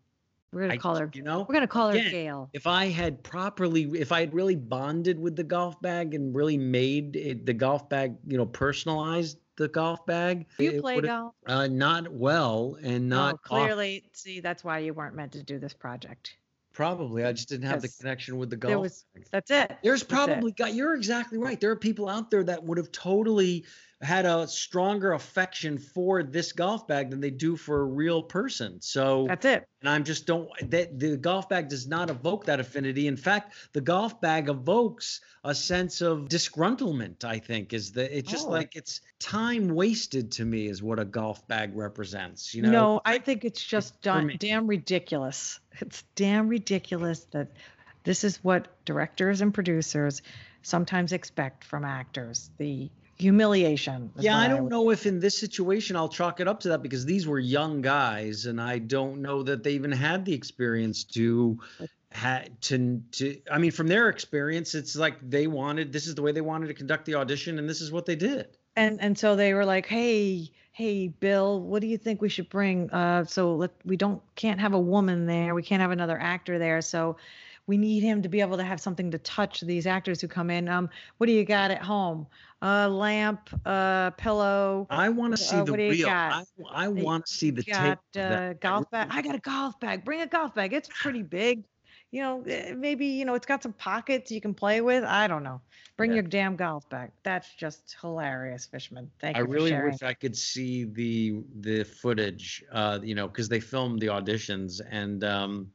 we're 0.53 0.63
gonna 0.63 0.75
I- 0.75 0.77
call 0.79 0.97
her 0.97 1.11
you 1.13 1.23
know, 1.23 1.47
we're 1.49 1.55
gonna 1.55 1.67
call 1.67 1.91
her 1.91 1.97
again, 1.97 2.11
gail 2.11 2.51
if 2.53 2.67
I 2.67 2.87
had 2.87 3.23
properly, 3.23 3.85
if 3.95 4.11
I 4.11 4.21
had 4.21 4.35
really 4.35 4.57
bonded 4.57 5.19
with 5.19 5.37
the 5.37 5.45
golf 5.45 5.81
bag 5.81 6.15
and 6.15 6.35
really 6.35 6.59
made 6.59 7.15
it, 7.15 7.47
the 7.47 7.53
golf 7.53 7.89
bag, 7.89 8.17
you 8.27 8.37
know, 8.37 8.47
personalized 8.47 9.39
the 9.57 9.69
golf 9.69 10.05
bag, 10.07 10.47
Do 10.59 10.65
you 10.65 10.81
play 10.81 11.01
golf 11.01 11.35
Uh, 11.47 11.69
not 11.69 12.11
well 12.13 12.77
and 12.83 13.09
not 13.09 13.35
off- 13.35 13.43
clearly. 13.43 14.05
See, 14.13 14.41
that's 14.41 14.65
why 14.65 14.79
you 14.81 14.93
weren't 14.93 15.15
meant 15.15 15.33
to 15.33 15.43
do 15.45 15.59
this 15.61 15.73
project. 15.75 16.37
Probably. 16.73 17.25
I 17.25 17.33
just 17.33 17.49
didn't 17.49 17.67
have 17.69 17.83
the 17.83 17.89
connection 17.89 18.37
with 18.39 18.51
the 18.51 18.57
there 18.57 18.79
was- 18.79 19.05
That's 19.31 19.51
it. 19.51 19.77
There's 19.83 20.03
That's 20.03 20.13
it. 20.13 20.15
probably 20.15 20.53
got. 20.53 20.75
You're 20.75 20.95
exactly 20.95 21.39
right. 21.39 21.61
There 21.61 21.71
are 21.71 21.77
people 21.77 22.09
out 22.09 22.31
there 22.31 22.45
that 22.45 22.63
would 22.65 22.79
have 22.79 22.93
totally 22.93 23.65
had 24.03 24.25
a 24.25 24.49
stronger 24.49 25.13
affection 25.13 25.77
for 25.77 26.23
this 26.23 26.53
golf 26.53 26.87
bag 26.89 27.11
than 27.11 27.21
they 27.21 27.31
do 27.31 27.55
for 27.55 27.83
a 27.83 27.85
real 27.85 28.23
person. 28.23 28.81
So 28.81 29.27
That's 29.29 29.45
it. 29.45 29.69
and 29.83 29.91
I'm 29.91 30.05
just 30.05 30.27
don't 30.27 30.49
that 30.71 30.99
the 30.99 31.19
golf 31.19 31.51
bag 31.51 31.69
does 31.69 31.87
not 31.87 32.09
evoke 32.09 32.47
that 32.47 32.61
affinity. 32.61 33.09
In 33.09 33.17
fact, 33.19 33.53
the 33.75 33.83
golf 33.83 34.19
bag 34.19 34.49
evokes 34.49 35.21
a 35.45 35.55
sense 35.55 36.01
of 36.01 36.29
disgruntlement. 36.31 37.25
I 37.25 37.39
think 37.41 37.75
is 37.75 37.93
that 37.93 38.17
it's 38.17 38.31
just 38.31 38.47
Oh. 38.49 38.51
like 38.51 38.75
it's 38.75 39.03
time 39.19 39.69
wasted 39.69 40.33
to 40.33 40.47
me 40.47 40.67
is 40.67 40.83
what 40.83 40.99
a 40.99 41.05
golf 41.05 41.47
bag 41.47 41.77
represents. 41.77 42.55
You 42.55 42.63
know, 42.63 42.71
no, 42.71 43.01
I 43.05 43.19
think 43.19 43.45
it's 43.45 43.63
just 43.63 44.01
da- 44.01 44.25
damn 44.39 44.67
ridiculous. 44.67 45.61
It's 45.79 46.05
damn 46.15 46.49
ridiculous 46.49 47.25
that 47.33 47.49
this 48.05 48.25
is 48.25 48.39
what 48.43 48.69
directors 48.87 49.43
and 49.43 49.53
producers 49.53 50.23
sometimes 50.63 51.13
expect 51.13 51.65
from 51.65 51.85
actors. 51.85 52.51
The 52.57 52.89
humiliation. 53.21 54.11
yeah, 54.19 54.37
I 54.39 54.49
don't 54.49 54.65
would- 54.65 54.71
know 54.71 54.91
if 54.91 55.07
in 55.07 55.21
this 55.21 55.37
situation 55.39 55.97
I'll 55.97 56.09
chalk 56.09 56.41
it 56.41 56.49
up 56.49 56.61
to 56.61 56.69
that 56.71 56.83
because 56.83 57.05
these 57.05 57.27
were 57.27 57.39
young 57.39 57.81
guys, 57.81 58.47
and 58.47 58.61
I 58.61 58.79
don't 58.79 59.23
know 59.23 59.43
that 59.43 59.63
they 59.63 59.73
even 59.73 59.93
had 59.93 60.25
the 60.25 60.33
experience 60.33 61.05
to 61.05 61.59
had 62.11 62.61
to 62.63 63.01
to. 63.13 63.41
I 63.51 63.59
mean, 63.59 63.71
from 63.71 63.87
their 63.87 64.09
experience, 64.09 64.75
it's 64.75 64.97
like 64.97 65.17
they 65.29 65.47
wanted. 65.47 65.93
This 65.93 66.07
is 66.07 66.15
the 66.15 66.23
way 66.23 66.33
they 66.33 66.41
wanted 66.41 66.67
to 66.69 66.75
conduct 66.75 67.05
the 67.05 67.15
audition, 67.15 67.59
and 67.59 67.69
this 67.69 67.81
is 67.81 67.93
what 67.93 68.07
they 68.07 68.17
did. 68.17 68.49
and 68.77 69.01
and 69.01 69.17
so 69.19 69.35
they 69.37 69.53
were 69.55 69.65
like 69.65 69.87
hey 69.87 70.49
hey 70.73 71.09
bill 71.09 71.61
what 71.61 71.81
do 71.83 71.89
you 71.89 71.99
think 71.99 72.23
we 72.23 72.29
should 72.29 72.49
bring 72.49 72.89
uh 72.93 73.25
so 73.25 73.57
let 73.57 73.73
we 73.85 73.97
don't 73.97 74.23
can't 74.37 74.61
have 74.61 74.73
a 74.73 74.79
woman 74.79 75.27
there 75.27 75.55
we 75.57 75.63
can't 75.63 75.83
have 75.83 75.91
another 75.91 76.17
actor 76.19 76.57
there 76.59 76.81
so 76.81 77.17
we 77.71 77.77
need 77.79 78.03
him 78.03 78.21
to 78.23 78.29
be 78.29 78.41
able 78.41 78.57
to 78.57 78.65
have 78.65 78.81
something 78.81 79.13
to 79.13 79.19
touch 79.19 79.61
these 79.61 79.87
actors 79.87 80.21
who 80.21 80.27
come 80.29 80.51
in 80.51 80.69
um 80.69 80.89
what 81.19 81.27
do 81.29 81.33
you 81.33 81.45
got 81.45 81.71
at 81.71 81.83
home 81.83 82.27
a 82.63 82.89
lamp 82.89 83.49
a 83.65 84.13
pillow 84.17 84.87
I 84.91 85.09
want 85.09 85.33
to 85.37 85.37
see 85.37 85.61
Uh, 85.61 85.65
the 85.65 85.71
what 85.71 85.77
do 85.79 85.83
you 85.85 85.91
real. 85.93 86.07
got? 86.07 86.33
I, 86.33 86.43
I 86.85 86.89
want 86.89 87.27
to 87.27 87.33
see 87.33 87.51
the 87.51 87.63
tape. 87.63 87.99
got 88.15 88.19
that. 88.29 88.51
a 88.51 88.55
golf 88.61 88.91
bag 88.91 89.09
i 89.11 89.23
got 89.23 89.35
a 89.37 89.39
golf 89.39 89.79
bag 89.81 90.05
bring 90.05 90.21
a 90.21 90.27
golf 90.27 90.55
bag 90.55 90.73
it's 90.73 90.89
pretty 91.03 91.23
big 91.23 91.65
you 92.11 92.21
know 92.23 92.43
eh, 92.49 92.75
maybe 92.75 93.07
you 93.07 93.25
know 93.25 93.35
it's 93.35 93.47
got 93.47 93.63
some 93.63 93.73
pockets 93.75 94.31
you 94.33 94.41
can 94.41 94.53
play 94.55 94.81
with 94.81 95.05
i 95.05 95.27
don't 95.29 95.45
know 95.45 95.61
bring 95.97 96.11
Yeah. 96.11 96.17
your 96.17 96.25
damn 96.25 96.57
golf 96.57 96.89
bag 96.91 97.11
that's 97.23 97.55
just 97.55 97.97
hilarious 98.01 98.67
fishman 98.67 99.09
thank 99.21 99.37
I 99.37 99.41
you 99.41 99.45
I 99.45 99.53
really 99.53 99.71
wish 99.85 100.03
I 100.03 100.15
could 100.15 100.37
see 100.37 100.85
the 100.85 101.43
the 101.61 101.85
footage. 101.85 102.65
Uh, 102.73 102.99
you 103.03 103.15
know, 103.15 103.29
because 103.29 103.49
they 103.49 103.61
filmed 103.61 104.01
the 104.01 104.09
auditions, 104.09 104.81
and 104.91 105.23
um, 105.25 105.71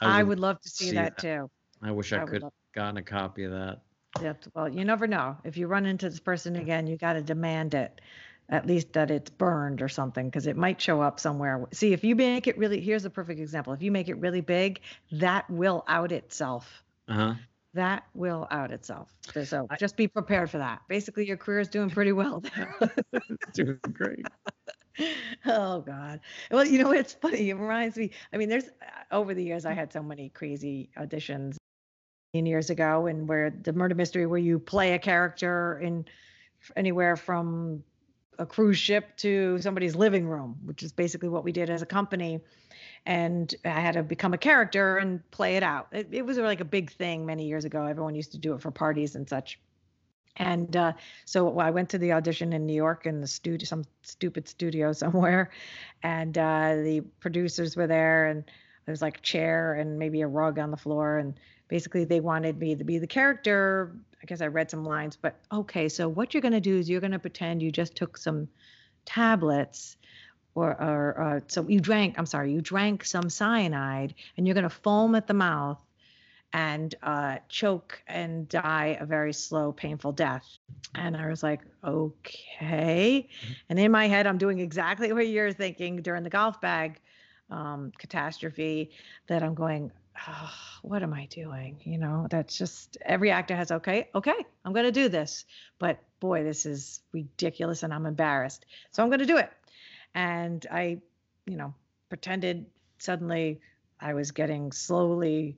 I 0.00 0.22
would 0.22 0.38
love 0.38 0.60
to 0.60 0.68
see, 0.68 0.86
see 0.86 0.94
that, 0.96 1.16
that. 1.16 1.22
too. 1.22 1.50
I 1.82 1.90
wish 1.92 2.12
I 2.12 2.22
I 2.22 2.24
could 2.26 2.42
love- 2.42 2.52
gotten 2.74 2.96
a 2.98 3.02
copy 3.02 3.44
of 3.44 3.52
that. 3.52 3.80
Yep. 4.20 4.44
Well, 4.54 4.68
you 4.68 4.84
never 4.84 5.06
know. 5.06 5.36
If 5.44 5.56
you 5.56 5.66
run 5.68 5.86
into 5.86 6.10
this 6.10 6.20
person 6.20 6.56
again, 6.56 6.86
you 6.86 6.96
got 6.96 7.12
to 7.14 7.22
demand 7.22 7.74
it, 7.74 8.00
at 8.48 8.66
least 8.66 8.92
that 8.94 9.10
it's 9.10 9.30
burned 9.30 9.82
or 9.82 9.88
something, 9.88 10.26
because 10.26 10.46
it 10.48 10.56
might 10.56 10.80
show 10.80 11.00
up 11.00 11.20
somewhere. 11.20 11.64
See, 11.72 11.92
if 11.92 12.02
you 12.02 12.16
make 12.16 12.46
it 12.48 12.58
really, 12.58 12.80
here's 12.80 13.04
a 13.04 13.10
perfect 13.10 13.38
example. 13.40 13.72
If 13.72 13.82
you 13.82 13.92
make 13.92 14.08
it 14.08 14.14
really 14.18 14.40
big, 14.40 14.80
that 15.12 15.48
will 15.48 15.84
out 15.86 16.10
itself. 16.12 16.82
Uh 17.08 17.12
huh. 17.14 17.34
that 17.74 18.02
will 18.14 18.48
out 18.50 18.72
itself. 18.72 19.14
So, 19.44 19.68
I- 19.70 19.76
just 19.76 19.96
be 19.96 20.08
prepared 20.08 20.50
for 20.50 20.58
that. 20.58 20.80
Basically, 20.88 21.24
your 21.26 21.36
career 21.36 21.60
is 21.60 21.68
doing 21.68 21.88
pretty 21.90 22.10
well 22.12 22.40
there. 22.40 22.74
Doing 23.54 23.78
great. 23.92 24.26
oh 25.46 25.80
God. 25.80 26.20
Well, 26.50 26.64
you 26.64 26.82
know 26.82 26.92
it's 26.92 27.14
funny. 27.14 27.50
It 27.50 27.54
reminds 27.54 27.96
me. 27.96 28.10
I 28.32 28.36
mean, 28.36 28.48
there's 28.48 28.64
uh, 28.64 29.14
over 29.14 29.34
the 29.34 29.42
years 29.42 29.64
I 29.64 29.72
had 29.72 29.92
so 29.92 30.02
many 30.02 30.28
crazy 30.30 30.90
auditions. 30.98 31.56
Years 32.32 32.70
ago, 32.70 33.06
and 33.08 33.28
where 33.28 33.50
the 33.50 33.72
murder 33.72 33.96
mystery, 33.96 34.24
where 34.24 34.38
you 34.38 34.60
play 34.60 34.92
a 34.92 35.00
character 35.00 35.80
in 35.82 36.04
anywhere 36.76 37.16
from 37.16 37.82
a 38.38 38.46
cruise 38.46 38.78
ship 38.78 39.16
to 39.18 39.58
somebody's 39.60 39.94
living 39.94 40.26
room, 40.26 40.56
which 40.64 40.82
is 40.82 40.92
basically 40.92 41.28
what 41.28 41.44
we 41.44 41.52
did 41.52 41.70
as 41.70 41.82
a 41.82 41.86
company. 41.86 42.40
And 43.04 43.54
I 43.64 43.80
had 43.80 43.94
to 43.94 44.02
become 44.02 44.32
a 44.32 44.38
character 44.38 44.98
and 44.98 45.28
play 45.30 45.56
it 45.56 45.62
out. 45.62 45.88
It, 45.92 46.08
it 46.12 46.24
was 46.24 46.38
like 46.38 46.60
a 46.60 46.64
big 46.64 46.90
thing 46.92 47.26
many 47.26 47.46
years 47.46 47.64
ago. 47.64 47.84
Everyone 47.84 48.14
used 48.14 48.32
to 48.32 48.38
do 48.38 48.54
it 48.54 48.62
for 48.62 48.70
parties 48.70 49.14
and 49.14 49.28
such. 49.28 49.58
And 50.36 50.74
uh, 50.76 50.92
so 51.24 51.58
I 51.58 51.70
went 51.70 51.90
to 51.90 51.98
the 51.98 52.12
audition 52.12 52.52
in 52.52 52.66
New 52.66 52.74
York 52.74 53.06
in 53.06 53.20
the 53.20 53.26
studio, 53.26 53.66
some 53.66 53.84
stupid 54.02 54.48
studio 54.48 54.92
somewhere, 55.04 55.50
and 56.02 56.36
uh, 56.36 56.76
the 56.76 57.02
producers 57.20 57.76
were 57.76 57.86
there, 57.86 58.26
and 58.26 58.44
there 58.86 58.92
was 58.92 59.02
like 59.02 59.18
a 59.18 59.22
chair 59.22 59.74
and 59.74 59.98
maybe 59.98 60.22
a 60.22 60.26
rug 60.26 60.58
on 60.58 60.70
the 60.70 60.76
floor, 60.76 61.18
and 61.18 61.34
basically 61.68 62.04
they 62.04 62.20
wanted 62.20 62.58
me 62.58 62.74
to 62.74 62.84
be 62.84 62.98
the 62.98 63.06
character. 63.06 63.96
I 64.22 64.26
guess 64.26 64.40
I 64.40 64.46
read 64.46 64.70
some 64.70 64.84
lines, 64.84 65.16
but 65.16 65.36
okay, 65.52 65.88
so 65.88 66.08
what 66.08 66.32
you're 66.34 66.42
gonna 66.42 66.60
do 66.60 66.78
is 66.78 66.88
you're 66.88 67.00
gonna 67.00 67.18
pretend 67.18 67.62
you 67.62 67.72
just 67.72 67.96
took 67.96 68.16
some 68.16 68.48
tablets. 69.04 69.96
Or, 70.56 70.70
or 70.70 71.22
uh, 71.22 71.40
so 71.46 71.66
you 71.68 71.80
drank, 71.80 72.18
I'm 72.18 72.26
sorry, 72.26 72.52
you 72.52 72.60
drank 72.60 73.04
some 73.04 73.30
cyanide 73.30 74.14
and 74.36 74.46
you're 74.46 74.54
going 74.54 74.68
to 74.68 74.68
foam 74.68 75.14
at 75.14 75.28
the 75.28 75.32
mouth 75.32 75.80
and 76.52 76.94
uh, 77.02 77.38
choke 77.48 78.02
and 78.08 78.48
die 78.48 78.96
a 79.00 79.06
very 79.06 79.32
slow, 79.32 79.72
painful 79.72 80.12
death. 80.12 80.46
And 80.94 81.16
I 81.16 81.28
was 81.28 81.42
like, 81.42 81.60
okay. 81.84 83.28
And 83.68 83.78
in 83.78 83.92
my 83.92 84.08
head, 84.08 84.26
I'm 84.26 84.38
doing 84.38 84.58
exactly 84.58 85.12
what 85.12 85.28
you're 85.28 85.52
thinking 85.52 86.02
during 86.02 86.24
the 86.24 86.30
golf 86.30 86.60
bag 86.60 87.00
um, 87.50 87.92
catastrophe 87.98 88.90
that 89.28 89.42
I'm 89.42 89.54
going, 89.54 89.92
oh, 90.28 90.50
what 90.82 91.02
am 91.02 91.12
I 91.12 91.26
doing? 91.26 91.80
You 91.84 91.98
know, 91.98 92.26
that's 92.30 92.56
just 92.56 92.98
every 93.04 93.30
actor 93.30 93.54
has, 93.54 93.70
okay, 93.70 94.08
okay, 94.14 94.44
I'm 94.64 94.72
going 94.72 94.86
to 94.86 94.92
do 94.92 95.08
this. 95.08 95.44
But 95.78 95.98
boy, 96.18 96.42
this 96.42 96.66
is 96.66 97.00
ridiculous 97.12 97.82
and 97.82 97.94
I'm 97.94 98.06
embarrassed. 98.06 98.66
So 98.90 99.02
I'm 99.02 99.08
going 99.08 99.20
to 99.20 99.26
do 99.26 99.36
it. 99.36 99.50
And 100.14 100.66
I, 100.70 100.98
you 101.46 101.56
know, 101.56 101.74
pretended 102.08 102.66
suddenly 102.98 103.60
I 104.00 104.14
was 104.14 104.32
getting 104.32 104.72
slowly 104.72 105.56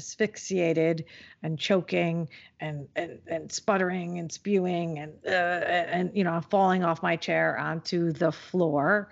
asphyxiated 0.00 1.04
and 1.42 1.58
choking 1.58 2.28
and 2.60 2.88
and, 2.96 3.18
and 3.26 3.52
sputtering 3.52 4.18
and 4.18 4.32
spewing 4.32 4.98
and 4.98 5.12
uh, 5.26 5.30
and 5.30 6.10
you 6.14 6.24
know 6.24 6.40
falling 6.48 6.82
off 6.82 7.02
my 7.02 7.16
chair 7.16 7.58
onto 7.58 8.10
the 8.12 8.32
floor 8.32 9.10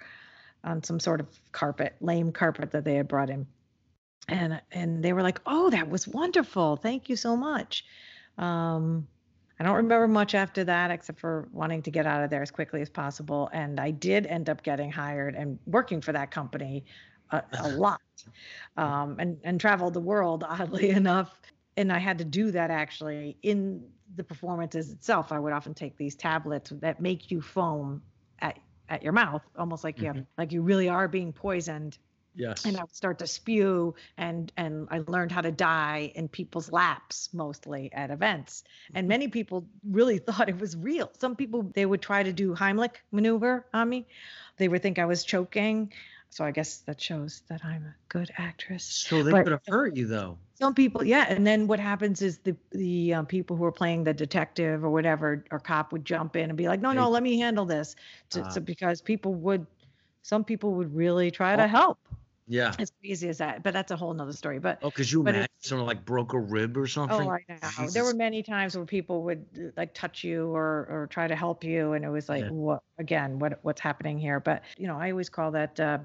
on 0.64 0.82
some 0.82 0.98
sort 0.98 1.20
of 1.20 1.26
carpet 1.52 1.94
lame 2.00 2.32
carpet 2.32 2.70
that 2.70 2.84
they 2.84 2.94
had 2.94 3.06
brought 3.06 3.30
in. 3.30 3.46
And 4.28 4.60
and 4.72 5.02
they 5.02 5.12
were 5.12 5.22
like 5.22 5.40
oh 5.44 5.70
that 5.70 5.90
was 5.90 6.08
wonderful. 6.08 6.76
Thank 6.76 7.08
you 7.10 7.16
so 7.16 7.36
much. 7.36 7.84
Um 8.38 9.06
I 9.60 9.64
don't 9.64 9.74
remember 9.74 10.06
much 10.06 10.34
after 10.34 10.62
that 10.64 10.90
except 10.90 11.18
for 11.18 11.48
wanting 11.52 11.82
to 11.82 11.90
get 11.90 12.06
out 12.06 12.22
of 12.22 12.30
there 12.30 12.42
as 12.42 12.50
quickly 12.50 12.80
as 12.80 12.88
possible. 12.88 13.50
And 13.52 13.80
I 13.80 13.90
did 13.90 14.24
end 14.26 14.48
up 14.48 14.62
getting 14.62 14.90
hired 14.92 15.34
and 15.34 15.58
working 15.66 16.00
for 16.00 16.12
that 16.12 16.30
company 16.30 16.84
a, 17.30 17.42
a 17.60 17.68
lot 17.68 18.00
um, 18.76 19.16
and, 19.18 19.38
and 19.44 19.60
traveled 19.60 19.94
the 19.94 20.00
world, 20.00 20.44
oddly 20.46 20.90
enough. 21.00 21.40
And 21.76 21.92
I 21.92 21.98
had 21.98 22.18
to 22.18 22.24
do 22.24 22.50
that 22.52 22.70
actually 22.70 23.38
in 23.42 23.84
the 24.16 24.24
performances 24.24 24.90
itself. 24.90 25.32
I 25.32 25.38
would 25.38 25.52
often 25.52 25.74
take 25.74 25.96
these 25.96 26.16
tablets 26.16 26.70
that 26.80 27.00
make 27.00 27.30
you 27.30 27.40
foam 27.40 28.02
at, 28.40 28.58
at 28.88 29.02
your 29.02 29.12
mouth, 29.12 29.42
almost 29.56 29.84
like 29.84 30.00
you 30.00 30.08
have, 30.08 30.24
like 30.36 30.52
you 30.52 30.62
really 30.62 30.88
are 30.88 31.06
being 31.08 31.32
poisoned 31.32 31.98
Yes. 32.34 32.64
and 32.64 32.76
I 32.76 32.82
would 32.82 32.94
start 32.94 33.18
to 33.20 33.26
spew 33.26 33.94
and 34.16 34.52
and 34.56 34.88
I 34.90 35.00
learned 35.06 35.32
how 35.32 35.40
to 35.40 35.50
die 35.50 36.12
in 36.14 36.28
people's 36.28 36.70
laps 36.70 37.30
mostly 37.32 37.92
at 37.92 38.10
events. 38.10 38.64
And 38.94 39.08
many 39.08 39.28
people 39.28 39.68
really 39.88 40.18
thought 40.26 40.48
it 40.48 40.58
was 40.58 40.76
real. 40.76 41.10
Some 41.18 41.36
people 41.36 41.70
they 41.74 41.86
would 41.86 42.02
try 42.02 42.22
to 42.22 42.32
do 42.32 42.54
Heimlich 42.54 42.96
maneuver 43.12 43.66
on 43.72 43.88
me. 43.88 44.06
They 44.56 44.68
would 44.68 44.82
think 44.82 44.98
I 44.98 45.06
was 45.06 45.24
choking. 45.24 45.92
So 46.30 46.44
I 46.44 46.50
guess 46.50 46.78
that 46.86 47.00
shows 47.00 47.42
that 47.48 47.64
I'm 47.64 47.84
a 47.84 47.94
good 48.08 48.30
actress. 48.36 48.84
so 48.84 49.22
they 49.22 49.30
but- 49.32 49.44
could 49.44 49.52
have 49.52 49.62
hurt 49.66 49.96
you 49.96 50.06
though. 50.06 50.38
Some 50.54 50.74
people, 50.74 51.04
yeah, 51.04 51.24
and 51.28 51.46
then 51.46 51.68
what 51.68 51.78
happens 51.78 52.20
is 52.20 52.38
the 52.38 52.56
the 52.70 53.14
um, 53.14 53.26
people 53.26 53.56
who 53.56 53.64
are 53.64 53.72
playing 53.72 54.02
the 54.04 54.12
detective 54.12 54.84
or 54.84 54.90
whatever 54.90 55.44
or 55.52 55.60
cop 55.60 55.92
would 55.92 56.04
jump 56.04 56.34
in 56.34 56.50
and 56.50 56.56
be 56.58 56.66
like, 56.66 56.80
"No, 56.80 56.90
no, 56.92 57.08
let 57.10 57.22
me 57.22 57.38
handle 57.38 57.64
this," 57.64 57.94
to, 58.30 58.42
Ah. 58.42 58.48
so 58.48 58.60
because 58.60 59.00
people 59.00 59.34
would, 59.34 59.66
some 60.22 60.42
people 60.42 60.72
would 60.74 60.92
really 60.94 61.30
try 61.30 61.54
to 61.54 61.62
Oh. 61.64 61.68
help. 61.68 61.98
Yeah. 62.50 62.74
As 62.78 62.90
easy 63.04 63.28
as 63.28 63.38
that, 63.38 63.62
but 63.62 63.72
that's 63.72 63.92
a 63.92 63.96
whole 63.96 64.12
nother 64.14 64.32
story. 64.32 64.58
But 64.58 64.78
Oh, 64.82 64.90
could 64.90 65.08
you 65.12 65.20
imagine 65.20 65.46
someone 65.60 65.86
like 65.86 66.04
broke 66.04 66.32
a 66.32 66.40
rib 66.40 66.76
or 66.78 66.86
something? 66.88 67.28
Oh, 67.28 67.30
I 67.30 67.44
know. 67.48 67.88
There 67.90 68.04
were 68.04 68.14
many 68.14 68.42
times 68.42 68.74
where 68.76 68.86
people 68.86 69.22
would 69.24 69.44
uh, 69.56 69.60
like 69.76 69.92
touch 69.94 70.24
you 70.24 70.48
or 70.52 70.88
or 70.90 71.06
try 71.08 71.28
to 71.28 71.36
help 71.36 71.62
you, 71.62 71.92
and 71.92 72.04
it 72.04 72.08
was 72.10 72.28
like, 72.28 72.44
Yeah. 72.44 72.50
what 72.50 72.82
again? 72.98 73.38
What 73.38 73.60
what's 73.62 73.80
happening 73.80 74.18
here? 74.18 74.40
But 74.40 74.62
you 74.76 74.86
know, 74.88 74.98
I 74.98 75.10
always 75.12 75.28
call 75.28 75.50
that 75.52 75.78
uh, 75.78 75.98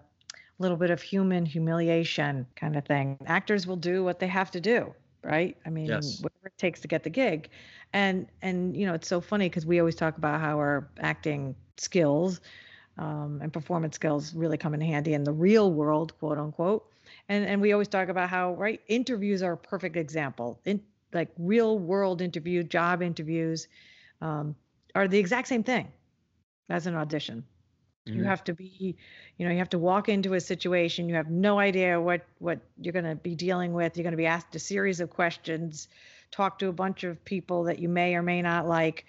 little 0.59 0.77
bit 0.77 0.91
of 0.91 1.01
human 1.01 1.45
humiliation 1.45 2.47
kind 2.55 2.75
of 2.77 2.85
thing. 2.85 3.17
Actors 3.19 3.65
will 3.67 3.75
do 3.77 4.03
what 4.03 4.19
they 4.19 4.27
have 4.27 4.41
to 4.41 4.51
do, 4.51 4.93
right? 5.23 5.57
I 5.65 5.69
mean, 5.69 5.95
Yes. 5.95 6.19
whatever 6.19 6.47
it 6.47 6.57
takes 6.57 6.79
to 6.81 6.87
get 6.87 7.03
the 7.03 7.09
gig, 7.09 7.49
and 7.93 8.27
and 8.41 8.75
you 8.75 8.85
know, 8.85 8.93
it's 8.93 9.07
so 9.07 9.21
funny 9.21 9.49
because 9.49 9.65
we 9.65 9.79
always 9.79 9.95
talk 9.95 10.17
about 10.17 10.39
how 10.41 10.57
our 10.57 10.89
acting 10.99 11.55
skills 11.77 12.41
um, 12.97 13.39
and 13.41 13.51
performance 13.53 13.95
skills 13.95 14.33
really 14.35 14.57
come 14.57 14.73
in 14.73 14.81
handy 14.81 15.13
in 15.13 15.23
the 15.23 15.31
real 15.33 15.71
world, 15.71 16.17
quote 16.19 16.37
unquote. 16.37 16.85
And 17.29 17.45
and 17.45 17.61
we 17.61 17.71
always 17.73 17.87
talk 17.87 18.09
about 18.09 18.29
how 18.29 18.53
right 18.55 18.81
interviews 18.87 19.41
are 19.43 19.53
a 19.53 19.57
perfect 19.57 19.95
example. 19.97 20.59
In 20.65 20.81
like 21.13 21.29
real 21.37 21.77
world 21.79 22.21
interview, 22.21 22.63
job 22.63 23.01
interviews, 23.01 23.67
um, 24.21 24.55
are 24.95 25.07
the 25.07 25.19
exact 25.19 25.47
same 25.47 25.63
thing 25.63 25.91
as 26.69 26.87
an 26.87 26.95
audition. 26.95 27.45
You 28.11 28.23
Mhm. 28.23 28.25
have 28.25 28.43
to 28.45 28.53
be, 28.53 28.95
you 29.37 29.45
know, 29.45 29.51
you 29.51 29.57
have 29.59 29.69
to 29.69 29.79
walk 29.79 30.09
into 30.09 30.33
a 30.33 30.39
situation. 30.41 31.09
You 31.09 31.15
have 31.15 31.29
no 31.31 31.59
idea 31.59 31.99
what 31.99 32.25
what 32.39 32.59
you're 32.77 32.93
going 32.93 33.05
to 33.05 33.15
be 33.15 33.35
dealing 33.35 33.73
with. 33.73 33.97
You're 33.97 34.03
going 34.03 34.11
to 34.11 34.17
be 34.17 34.25
asked 34.27 34.55
a 34.55 34.59
series 34.59 34.99
of 34.99 35.09
questions, 35.09 35.87
talk 36.31 36.59
to 36.59 36.67
a 36.67 36.73
bunch 36.73 37.03
of 37.03 37.23
people 37.25 37.63
that 37.63 37.79
you 37.79 37.89
may 37.89 38.15
or 38.15 38.21
may 38.21 38.41
not 38.41 38.67
like, 38.67 39.05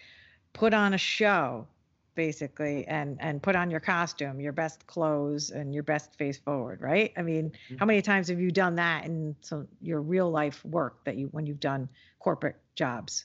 put 0.53 0.73
on 0.75 0.95
a 0.95 0.99
show, 0.99 1.67
basically, 2.15 2.87
and 2.87 3.21
and 3.21 3.43
put 3.43 3.57
on 3.57 3.71
your 3.71 3.81
costume, 3.81 4.41
your 4.41 4.53
best 4.53 4.87
clothes, 4.87 5.51
and 5.51 5.75
your 5.75 5.83
best 5.83 6.17
face 6.17 6.39
forward. 6.39 6.81
Right? 6.81 7.13
I 7.17 7.23
mean, 7.23 7.53
Mm-hmm. 7.71 7.77
how 7.77 7.87
many 7.87 8.03
times 8.03 8.29
have 8.29 8.41
you 8.41 8.51
done 8.51 8.77
that 8.77 9.05
in 9.05 9.37
some 9.41 9.69
your 9.83 10.01
real 10.01 10.31
life 10.31 10.65
work 10.65 11.05
that 11.05 11.17
you 11.17 11.29
when 11.29 11.47
you've 11.47 11.61
done 11.61 11.89
corporate 12.21 12.57
jobs? 12.75 13.25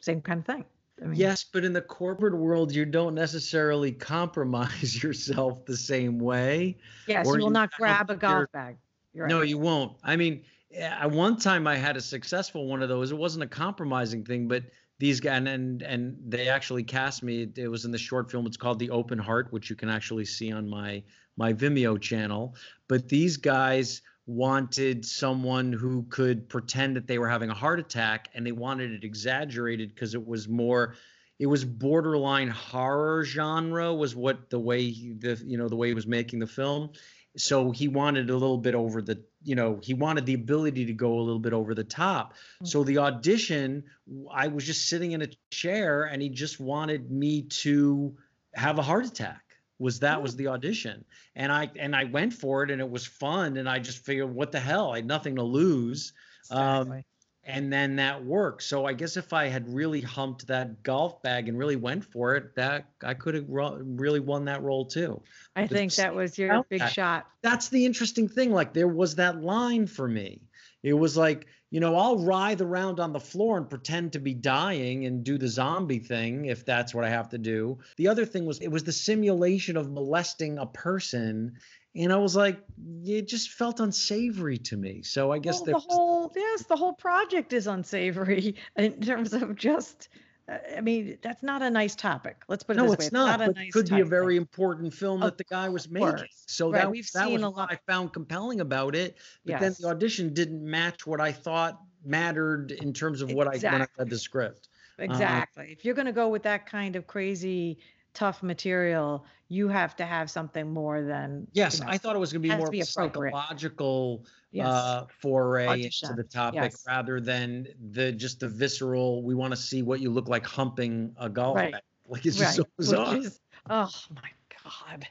Same 0.00 0.20
kind 0.22 0.40
of 0.40 0.46
thing. 0.46 0.64
I 1.02 1.06
mean, 1.06 1.18
Yes, 1.18 1.44
but 1.44 1.64
in 1.64 1.72
the 1.72 1.82
corporate 1.82 2.36
world, 2.36 2.74
you 2.74 2.84
don't 2.84 3.14
necessarily 3.14 3.92
compromise 3.92 5.02
yourself 5.02 5.64
the 5.64 5.76
same 5.76 6.18
way. 6.18 6.78
Yes, 7.06 7.26
or 7.26 7.38
you 7.38 7.44
will 7.44 7.50
not 7.50 7.72
grab 7.72 8.10
a 8.10 8.16
golf 8.16 8.50
bag. 8.52 8.76
You're 9.12 9.26
No, 9.26 9.42
you 9.42 9.58
won't. 9.58 9.96
I 10.02 10.16
mean, 10.16 10.44
eh, 10.72 10.86
at 10.86 11.10
one 11.10 11.36
time 11.36 11.66
I 11.66 11.76
had 11.76 11.96
a 11.96 12.00
successful 12.00 12.66
one 12.66 12.82
of 12.82 12.88
those. 12.88 13.10
It 13.10 13.18
wasn't 13.18 13.44
a 13.44 13.48
compromising 13.48 14.24
thing, 14.24 14.48
but 14.48 14.64
these 14.98 15.20
guys 15.20 15.38
and 15.38 15.48
and, 15.48 15.82
and 15.82 16.16
they 16.26 16.48
actually 16.48 16.84
cast 16.84 17.22
me. 17.22 17.48
It 17.56 17.68
was 17.68 17.84
in 17.84 17.90
the 17.90 17.98
short 17.98 18.30
film. 18.30 18.46
It's 18.46 18.56
called 18.56 18.78
The 18.78 18.90
Open 18.90 19.18
Heart, 19.18 19.52
which 19.52 19.70
you 19.70 19.76
can 19.76 19.88
actually 19.88 20.24
see 20.24 20.52
on 20.52 20.68
my 20.68 21.02
my 21.36 21.52
Vimeo 21.52 22.00
channel. 22.00 22.54
But 22.88 23.08
these 23.08 23.36
guys 23.36 24.02
wanted 24.26 25.04
someone 25.04 25.72
who 25.72 26.04
could 26.08 26.48
pretend 26.48 26.96
that 26.96 27.06
they 27.06 27.18
were 27.18 27.28
having 27.28 27.50
a 27.50 27.54
heart 27.54 27.78
attack, 27.78 28.30
and 28.34 28.46
they 28.46 28.52
wanted 28.52 28.92
it 28.92 29.04
exaggerated 29.04 29.94
because 29.94 30.14
it 30.14 30.26
was 30.26 30.48
more. 30.48 30.94
It 31.38 31.46
was 31.46 31.64
borderline 31.64 32.48
horror 32.48 33.24
genre 33.24 33.92
was 33.92 34.14
what 34.14 34.50
the 34.50 34.58
way 34.58 34.88
he, 34.90 35.12
the 35.12 35.42
you 35.44 35.58
know 35.58 35.68
the 35.68 35.76
way 35.76 35.88
he 35.88 35.94
was 35.94 36.06
making 36.06 36.38
the 36.38 36.46
film. 36.46 36.90
So 37.36 37.72
he 37.72 37.88
wanted 37.88 38.30
a 38.30 38.32
little 38.32 38.58
bit 38.58 38.76
over 38.76 39.02
the 39.02 39.22
you 39.42 39.56
know 39.56 39.80
he 39.82 39.94
wanted 39.94 40.26
the 40.26 40.34
ability 40.34 40.86
to 40.86 40.92
go 40.92 41.18
a 41.18 41.22
little 41.22 41.40
bit 41.40 41.52
over 41.52 41.74
the 41.74 41.84
top. 41.84 42.34
Mm. 42.62 42.68
So 42.68 42.84
the 42.84 42.98
audition 42.98 43.84
i 44.32 44.46
was 44.48 44.64
just 44.64 44.88
sitting 44.88 45.12
in 45.12 45.22
a 45.22 45.28
chair 45.50 46.04
and 46.04 46.22
he 46.22 46.28
just 46.28 46.60
wanted 46.60 47.10
me 47.10 47.42
to 47.42 48.16
have 48.54 48.78
a 48.78 48.82
heart 48.82 49.06
attack 49.06 49.43
was 49.78 50.00
that 50.00 50.22
was 50.22 50.36
the 50.36 50.46
audition 50.46 51.04
and 51.36 51.50
i 51.52 51.70
and 51.78 51.94
i 51.94 52.04
went 52.04 52.32
for 52.32 52.62
it 52.62 52.70
and 52.70 52.80
it 52.80 52.88
was 52.88 53.06
fun 53.06 53.56
and 53.56 53.68
i 53.68 53.78
just 53.78 54.04
figured 54.04 54.32
what 54.32 54.52
the 54.52 54.60
hell 54.60 54.92
i 54.92 54.96
had 54.96 55.06
nothing 55.06 55.36
to 55.36 55.42
lose 55.42 56.12
um, 56.50 57.02
and 57.44 57.72
then 57.72 57.96
that 57.96 58.24
worked 58.24 58.62
so 58.62 58.86
i 58.86 58.92
guess 58.92 59.16
if 59.16 59.32
i 59.32 59.46
had 59.48 59.68
really 59.68 60.00
humped 60.00 60.46
that 60.46 60.82
golf 60.82 61.20
bag 61.22 61.48
and 61.48 61.58
really 61.58 61.76
went 61.76 62.04
for 62.04 62.36
it 62.36 62.54
that 62.54 62.86
i 63.02 63.12
could 63.14 63.34
have 63.34 63.48
ro- 63.48 63.80
really 63.82 64.20
won 64.20 64.44
that 64.44 64.62
role 64.62 64.84
too 64.84 65.20
I 65.56 65.62
but 65.62 65.70
think 65.70 65.94
that 65.94 66.14
was 66.14 66.36
your 66.36 66.64
big 66.68 66.80
that. 66.80 66.92
shot. 66.92 67.26
that's 67.42 67.68
the 67.68 67.84
interesting 67.86 68.28
thing. 68.28 68.50
Like 68.50 68.72
there 68.72 68.88
was 68.88 69.14
that 69.16 69.40
line 69.40 69.86
for 69.86 70.08
me. 70.08 70.40
It 70.82 70.94
was 70.94 71.16
like, 71.16 71.46
you 71.74 71.80
know, 71.80 71.96
I'll 71.96 72.18
writhe 72.18 72.60
around 72.60 73.00
on 73.00 73.12
the 73.12 73.18
floor 73.18 73.58
and 73.58 73.68
pretend 73.68 74.12
to 74.12 74.20
be 74.20 74.32
dying 74.32 75.06
and 75.06 75.24
do 75.24 75.36
the 75.36 75.48
zombie 75.48 75.98
thing 75.98 76.44
if 76.44 76.64
that's 76.64 76.94
what 76.94 77.04
I 77.04 77.08
have 77.08 77.30
to 77.30 77.38
do. 77.38 77.80
The 77.96 78.06
other 78.06 78.24
thing 78.24 78.46
was 78.46 78.60
it 78.60 78.68
was 78.68 78.84
the 78.84 78.92
simulation 78.92 79.76
of 79.76 79.90
molesting 79.90 80.58
a 80.58 80.66
person. 80.66 81.56
And 81.96 82.12
I 82.12 82.16
was 82.18 82.36
like, 82.36 82.60
it 83.04 83.26
just 83.26 83.50
felt 83.50 83.80
unsavory 83.80 84.58
to 84.58 84.76
me. 84.76 85.02
So 85.02 85.32
I 85.32 85.40
guess 85.40 85.62
well, 85.62 85.64
the 85.64 85.78
whole 85.80 86.32
yes, 86.36 86.62
the 86.62 86.76
whole 86.76 86.92
project 86.92 87.52
is 87.52 87.66
unsavory 87.66 88.54
in 88.76 89.00
terms 89.00 89.32
of 89.32 89.56
just. 89.56 90.08
Uh, 90.46 90.58
I 90.76 90.80
mean, 90.80 91.18
that's 91.22 91.42
not 91.42 91.62
a 91.62 91.70
nice 91.70 91.94
topic. 91.94 92.42
Let's 92.48 92.62
put 92.62 92.76
it 92.76 92.80
no, 92.80 92.90
this 92.90 92.98
way. 92.98 93.04
it's 93.06 93.12
not. 93.12 93.40
a 93.40 93.46
but 93.46 93.56
nice 93.56 93.68
it 93.68 93.72
could 93.72 93.88
be 93.88 94.00
a 94.00 94.04
very 94.04 94.36
important 94.36 94.92
film 94.92 95.20
that 95.20 95.38
the 95.38 95.44
guy 95.44 95.68
was 95.68 95.88
making. 95.88 96.26
So 96.46 96.70
Right, 96.70 96.82
that, 96.82 96.90
we've 96.90 97.10
that 97.12 97.26
seen 97.26 97.34
was 97.34 97.42
a 97.42 97.50
what 97.50 97.56
lot- 97.56 97.72
I 97.72 97.78
found 97.90 98.12
compelling 98.12 98.60
about 98.60 98.94
it. 98.94 99.16
But 99.44 99.60
then 99.60 99.74
the 99.78 99.88
audition 99.88 100.34
didn't 100.34 100.62
match 100.62 101.06
what 101.06 101.20
I 101.20 101.32
thought 101.32 101.80
mattered 102.04 102.72
in 102.72 102.92
terms 102.92 103.22
of 103.22 103.32
what 103.32 103.48
I 103.48 103.58
when 103.58 103.82
I 103.82 103.86
read 103.98 104.10
the 104.10 104.18
script. 104.18 104.68
Exactly. 104.98 105.72
if 105.72 105.84
you're 105.84 105.94
going 105.94 106.06
to 106.06 106.12
go 106.12 106.28
with 106.28 106.44
that 106.44 106.66
kind 106.66 106.94
of 106.94 107.06
crazy, 107.06 107.78
tough 108.12 108.42
material, 108.42 109.26
you 109.48 109.68
have 109.68 109.96
to 109.96 110.04
have 110.04 110.30
something 110.30 110.72
more 110.72 111.02
than. 111.02 111.46
Yes, 111.52 111.78
you 111.78 111.84
know, 111.84 111.90
I 111.90 111.98
thought 111.98 112.14
it 112.14 112.20
was 112.20 112.32
going 112.32 112.42
to 112.42 112.48
be 112.48 112.56
more 112.56 112.66
to 112.66 112.70
be 112.70 112.82
psychological 112.82 114.24
Yes. 114.54 114.66
uh, 114.68 115.06
foray 115.20 115.66
Audition, 115.66 116.10
into 116.10 116.22
the 116.22 116.28
topic 116.28 116.60
yes. 116.62 116.84
rather 116.86 117.20
than 117.20 117.66
the 117.90 118.12
just 118.12 118.38
the 118.38 118.48
visceral. 118.48 119.22
We 119.24 119.34
want 119.34 119.50
to 119.50 119.56
see 119.56 119.82
what 119.82 119.98
you 120.00 120.10
look 120.10 120.28
like 120.28 120.46
humping 120.46 121.16
a 121.18 121.28
golf 121.28 121.56
Right. 121.56 121.72
bag. 121.72 121.82
Like 122.06 122.26
it's 122.26 122.36
just 122.36 122.56
so 122.56 122.64
bizarre. 122.78 123.16
is- 123.16 123.40
oh 123.68 123.90
my 124.14 124.30
God. 124.62 125.08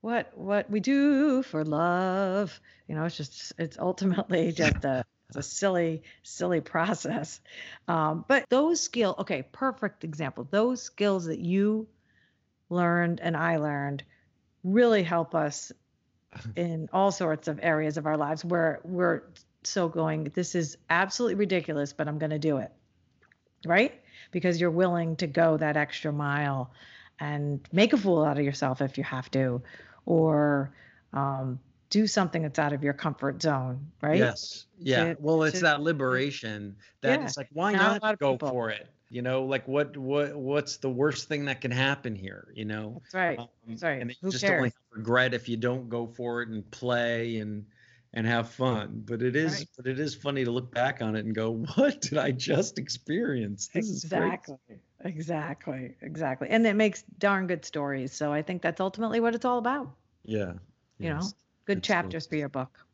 What 0.00 0.36
what 0.36 0.68
we 0.70 0.80
do 0.80 1.42
for 1.42 1.64
love, 1.64 2.60
you 2.88 2.94
know, 2.94 3.04
it's 3.04 3.16
just 3.16 3.52
it's 3.56 3.78
ultimately 3.78 4.52
just 4.52 4.84
a 4.84 5.04
it's 5.28 5.36
a 5.36 5.42
silly 5.42 6.02
silly 6.24 6.60
process. 6.60 7.40
Um, 7.86 8.24
but 8.28 8.48
those 8.50 8.80
skill, 8.80 9.14
okay, 9.20 9.44
perfect 9.50 10.04
example. 10.04 10.46
Those 10.50 10.82
skills 10.82 11.24
that 11.26 11.38
you 11.38 11.86
learned 12.68 13.20
and 13.20 13.36
I 13.36 13.56
learned 13.58 14.02
really 14.64 15.04
help 15.04 15.34
us 15.34 15.72
in 16.56 16.88
all 16.92 17.10
sorts 17.10 17.48
of 17.48 17.58
areas 17.62 17.96
of 17.96 18.06
our 18.06 18.16
lives 18.16 18.44
where 18.44 18.80
we're 18.84 19.22
so 19.64 19.88
going, 19.88 20.24
this 20.34 20.54
is 20.54 20.76
absolutely 20.90 21.34
ridiculous, 21.34 21.92
but 21.92 22.08
I'm 22.08 22.18
going 22.18 22.30
to 22.30 22.38
do 22.38 22.58
it. 22.58 22.72
Right? 23.66 24.00
Because 24.30 24.60
you're 24.60 24.70
willing 24.70 25.16
to 25.16 25.26
go 25.26 25.56
that 25.56 25.76
extra 25.76 26.12
mile 26.12 26.70
and 27.18 27.60
make 27.72 27.92
a 27.92 27.96
fool 27.96 28.24
out 28.24 28.38
of 28.38 28.44
yourself 28.44 28.80
if 28.80 28.96
you 28.96 29.04
have 29.04 29.30
to, 29.32 29.60
or 30.06 30.72
um, 31.12 31.58
do 31.90 32.06
something 32.06 32.42
that's 32.42 32.58
out 32.58 32.72
of 32.72 32.84
your 32.84 32.92
comfort 32.92 33.42
zone. 33.42 33.90
Right? 34.00 34.18
Yes. 34.18 34.66
Yeah. 34.78 35.14
To- 35.14 35.16
well, 35.20 35.42
it's 35.42 35.58
to- 35.58 35.64
that 35.64 35.80
liberation 35.80 36.76
that 37.00 37.18
Yeah, 37.18 37.24
it's 37.26 37.36
like, 37.36 37.48
why 37.52 37.72
not 37.72 38.00
not 38.02 38.18
go 38.18 38.32
people. 38.34 38.50
for 38.50 38.70
it? 38.70 38.88
You 39.10 39.22
know, 39.22 39.44
like 39.44 39.66
what 39.68 39.96
what 39.96 40.36
what's 40.36 40.76
the 40.78 40.90
worst 40.90 41.28
thing 41.28 41.46
that 41.46 41.60
can 41.60 41.70
happen 41.70 42.14
here? 42.14 42.52
You 42.54 42.64
know, 42.66 43.00
That's 43.02 43.14
right. 43.14 43.38
Um, 43.38 43.48
That's 43.66 43.82
right. 43.82 44.00
and 44.00 44.10
you 44.10 44.16
Who 44.22 44.28
just 44.30 44.48
only 44.48 44.68
cares? 44.68 44.72
have 44.74 44.98
regret 44.98 45.34
if 45.34 45.48
you 45.48 45.56
don't 45.56 45.88
go 45.88 46.06
for 46.06 46.42
it 46.42 46.48
and 46.48 46.68
play 46.70 47.38
and 47.38 47.66
and 48.12 48.26
have 48.26 48.50
fun. 48.50 49.02
But 49.06 49.22
it 49.22 49.36
is 49.36 49.54
Right. 49.54 49.68
but 49.76 49.86
it 49.86 49.98
is 49.98 50.14
funny 50.14 50.44
to 50.44 50.50
look 50.50 50.70
back 50.72 51.00
on 51.02 51.16
it 51.16 51.24
and 51.24 51.34
go, 51.34 51.50
what 51.76 52.00
did 52.02 52.18
I 52.18 52.32
just 52.32 52.78
experience? 52.78 53.68
This 53.68 53.90
is 53.90 54.04
crazy. 54.04 54.36
Exactly. 54.36 54.58
Exactly. 55.00 55.96
Exactly. 56.02 56.48
And 56.50 56.66
it 56.66 56.74
makes 56.76 57.02
darn 57.18 57.46
good 57.46 57.64
stories. 57.64 58.12
So 58.12 58.32
I 58.32 58.42
think 58.42 58.62
that's 58.62 58.80
ultimately 58.80 59.20
what 59.20 59.34
it's 59.34 59.44
all 59.44 59.58
about. 59.58 59.94
Yeah. 60.24 60.54
You 60.98 61.08
know, 61.08 61.14
yes. 61.16 61.34
Good 61.64 61.82
Good 61.82 61.86
stories. 61.86 62.14
chapters 62.14 62.26
for 62.26 62.36
your 62.36 62.48
book. 62.48 62.86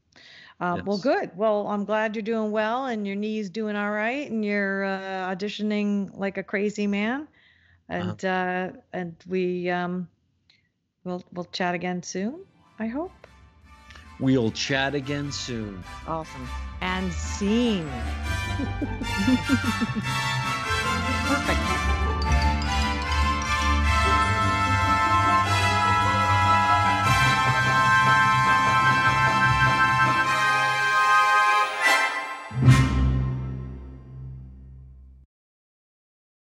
Um, 0.61 0.85
Well, 0.85 0.99
good. 0.99 1.31
Well, 1.37 1.67
I'm 1.67 1.85
glad 1.85 2.15
you're 2.15 2.23
doing 2.23 2.51
well 2.51 2.87
and 2.87 3.07
your 3.07 3.17
knee's 3.17 3.51
doing 3.51 3.77
all 3.77 3.91
right 3.91 4.31
and 4.31 4.45
you're 4.45 4.85
uh, 4.85 5.35
auditioning 5.35 6.17
like 6.17 6.39
a 6.39 6.43
crazy 6.43 6.87
man. 6.87 7.29
And 7.89 8.25
uh, 8.25 8.71
and 8.93 9.15
we 9.29 9.69
um, 9.69 10.09
we'll 11.05 11.23
we'll 11.33 11.45
chat 11.47 11.75
again 11.75 12.03
soon. 12.03 12.41
I 12.79 12.87
hope. 12.87 13.13
We'll 14.21 14.53
chat 14.53 14.95
again 14.95 15.33
soon. 15.33 15.83
Awesome. 16.07 16.49
And 16.81 17.13
scene. 17.13 17.89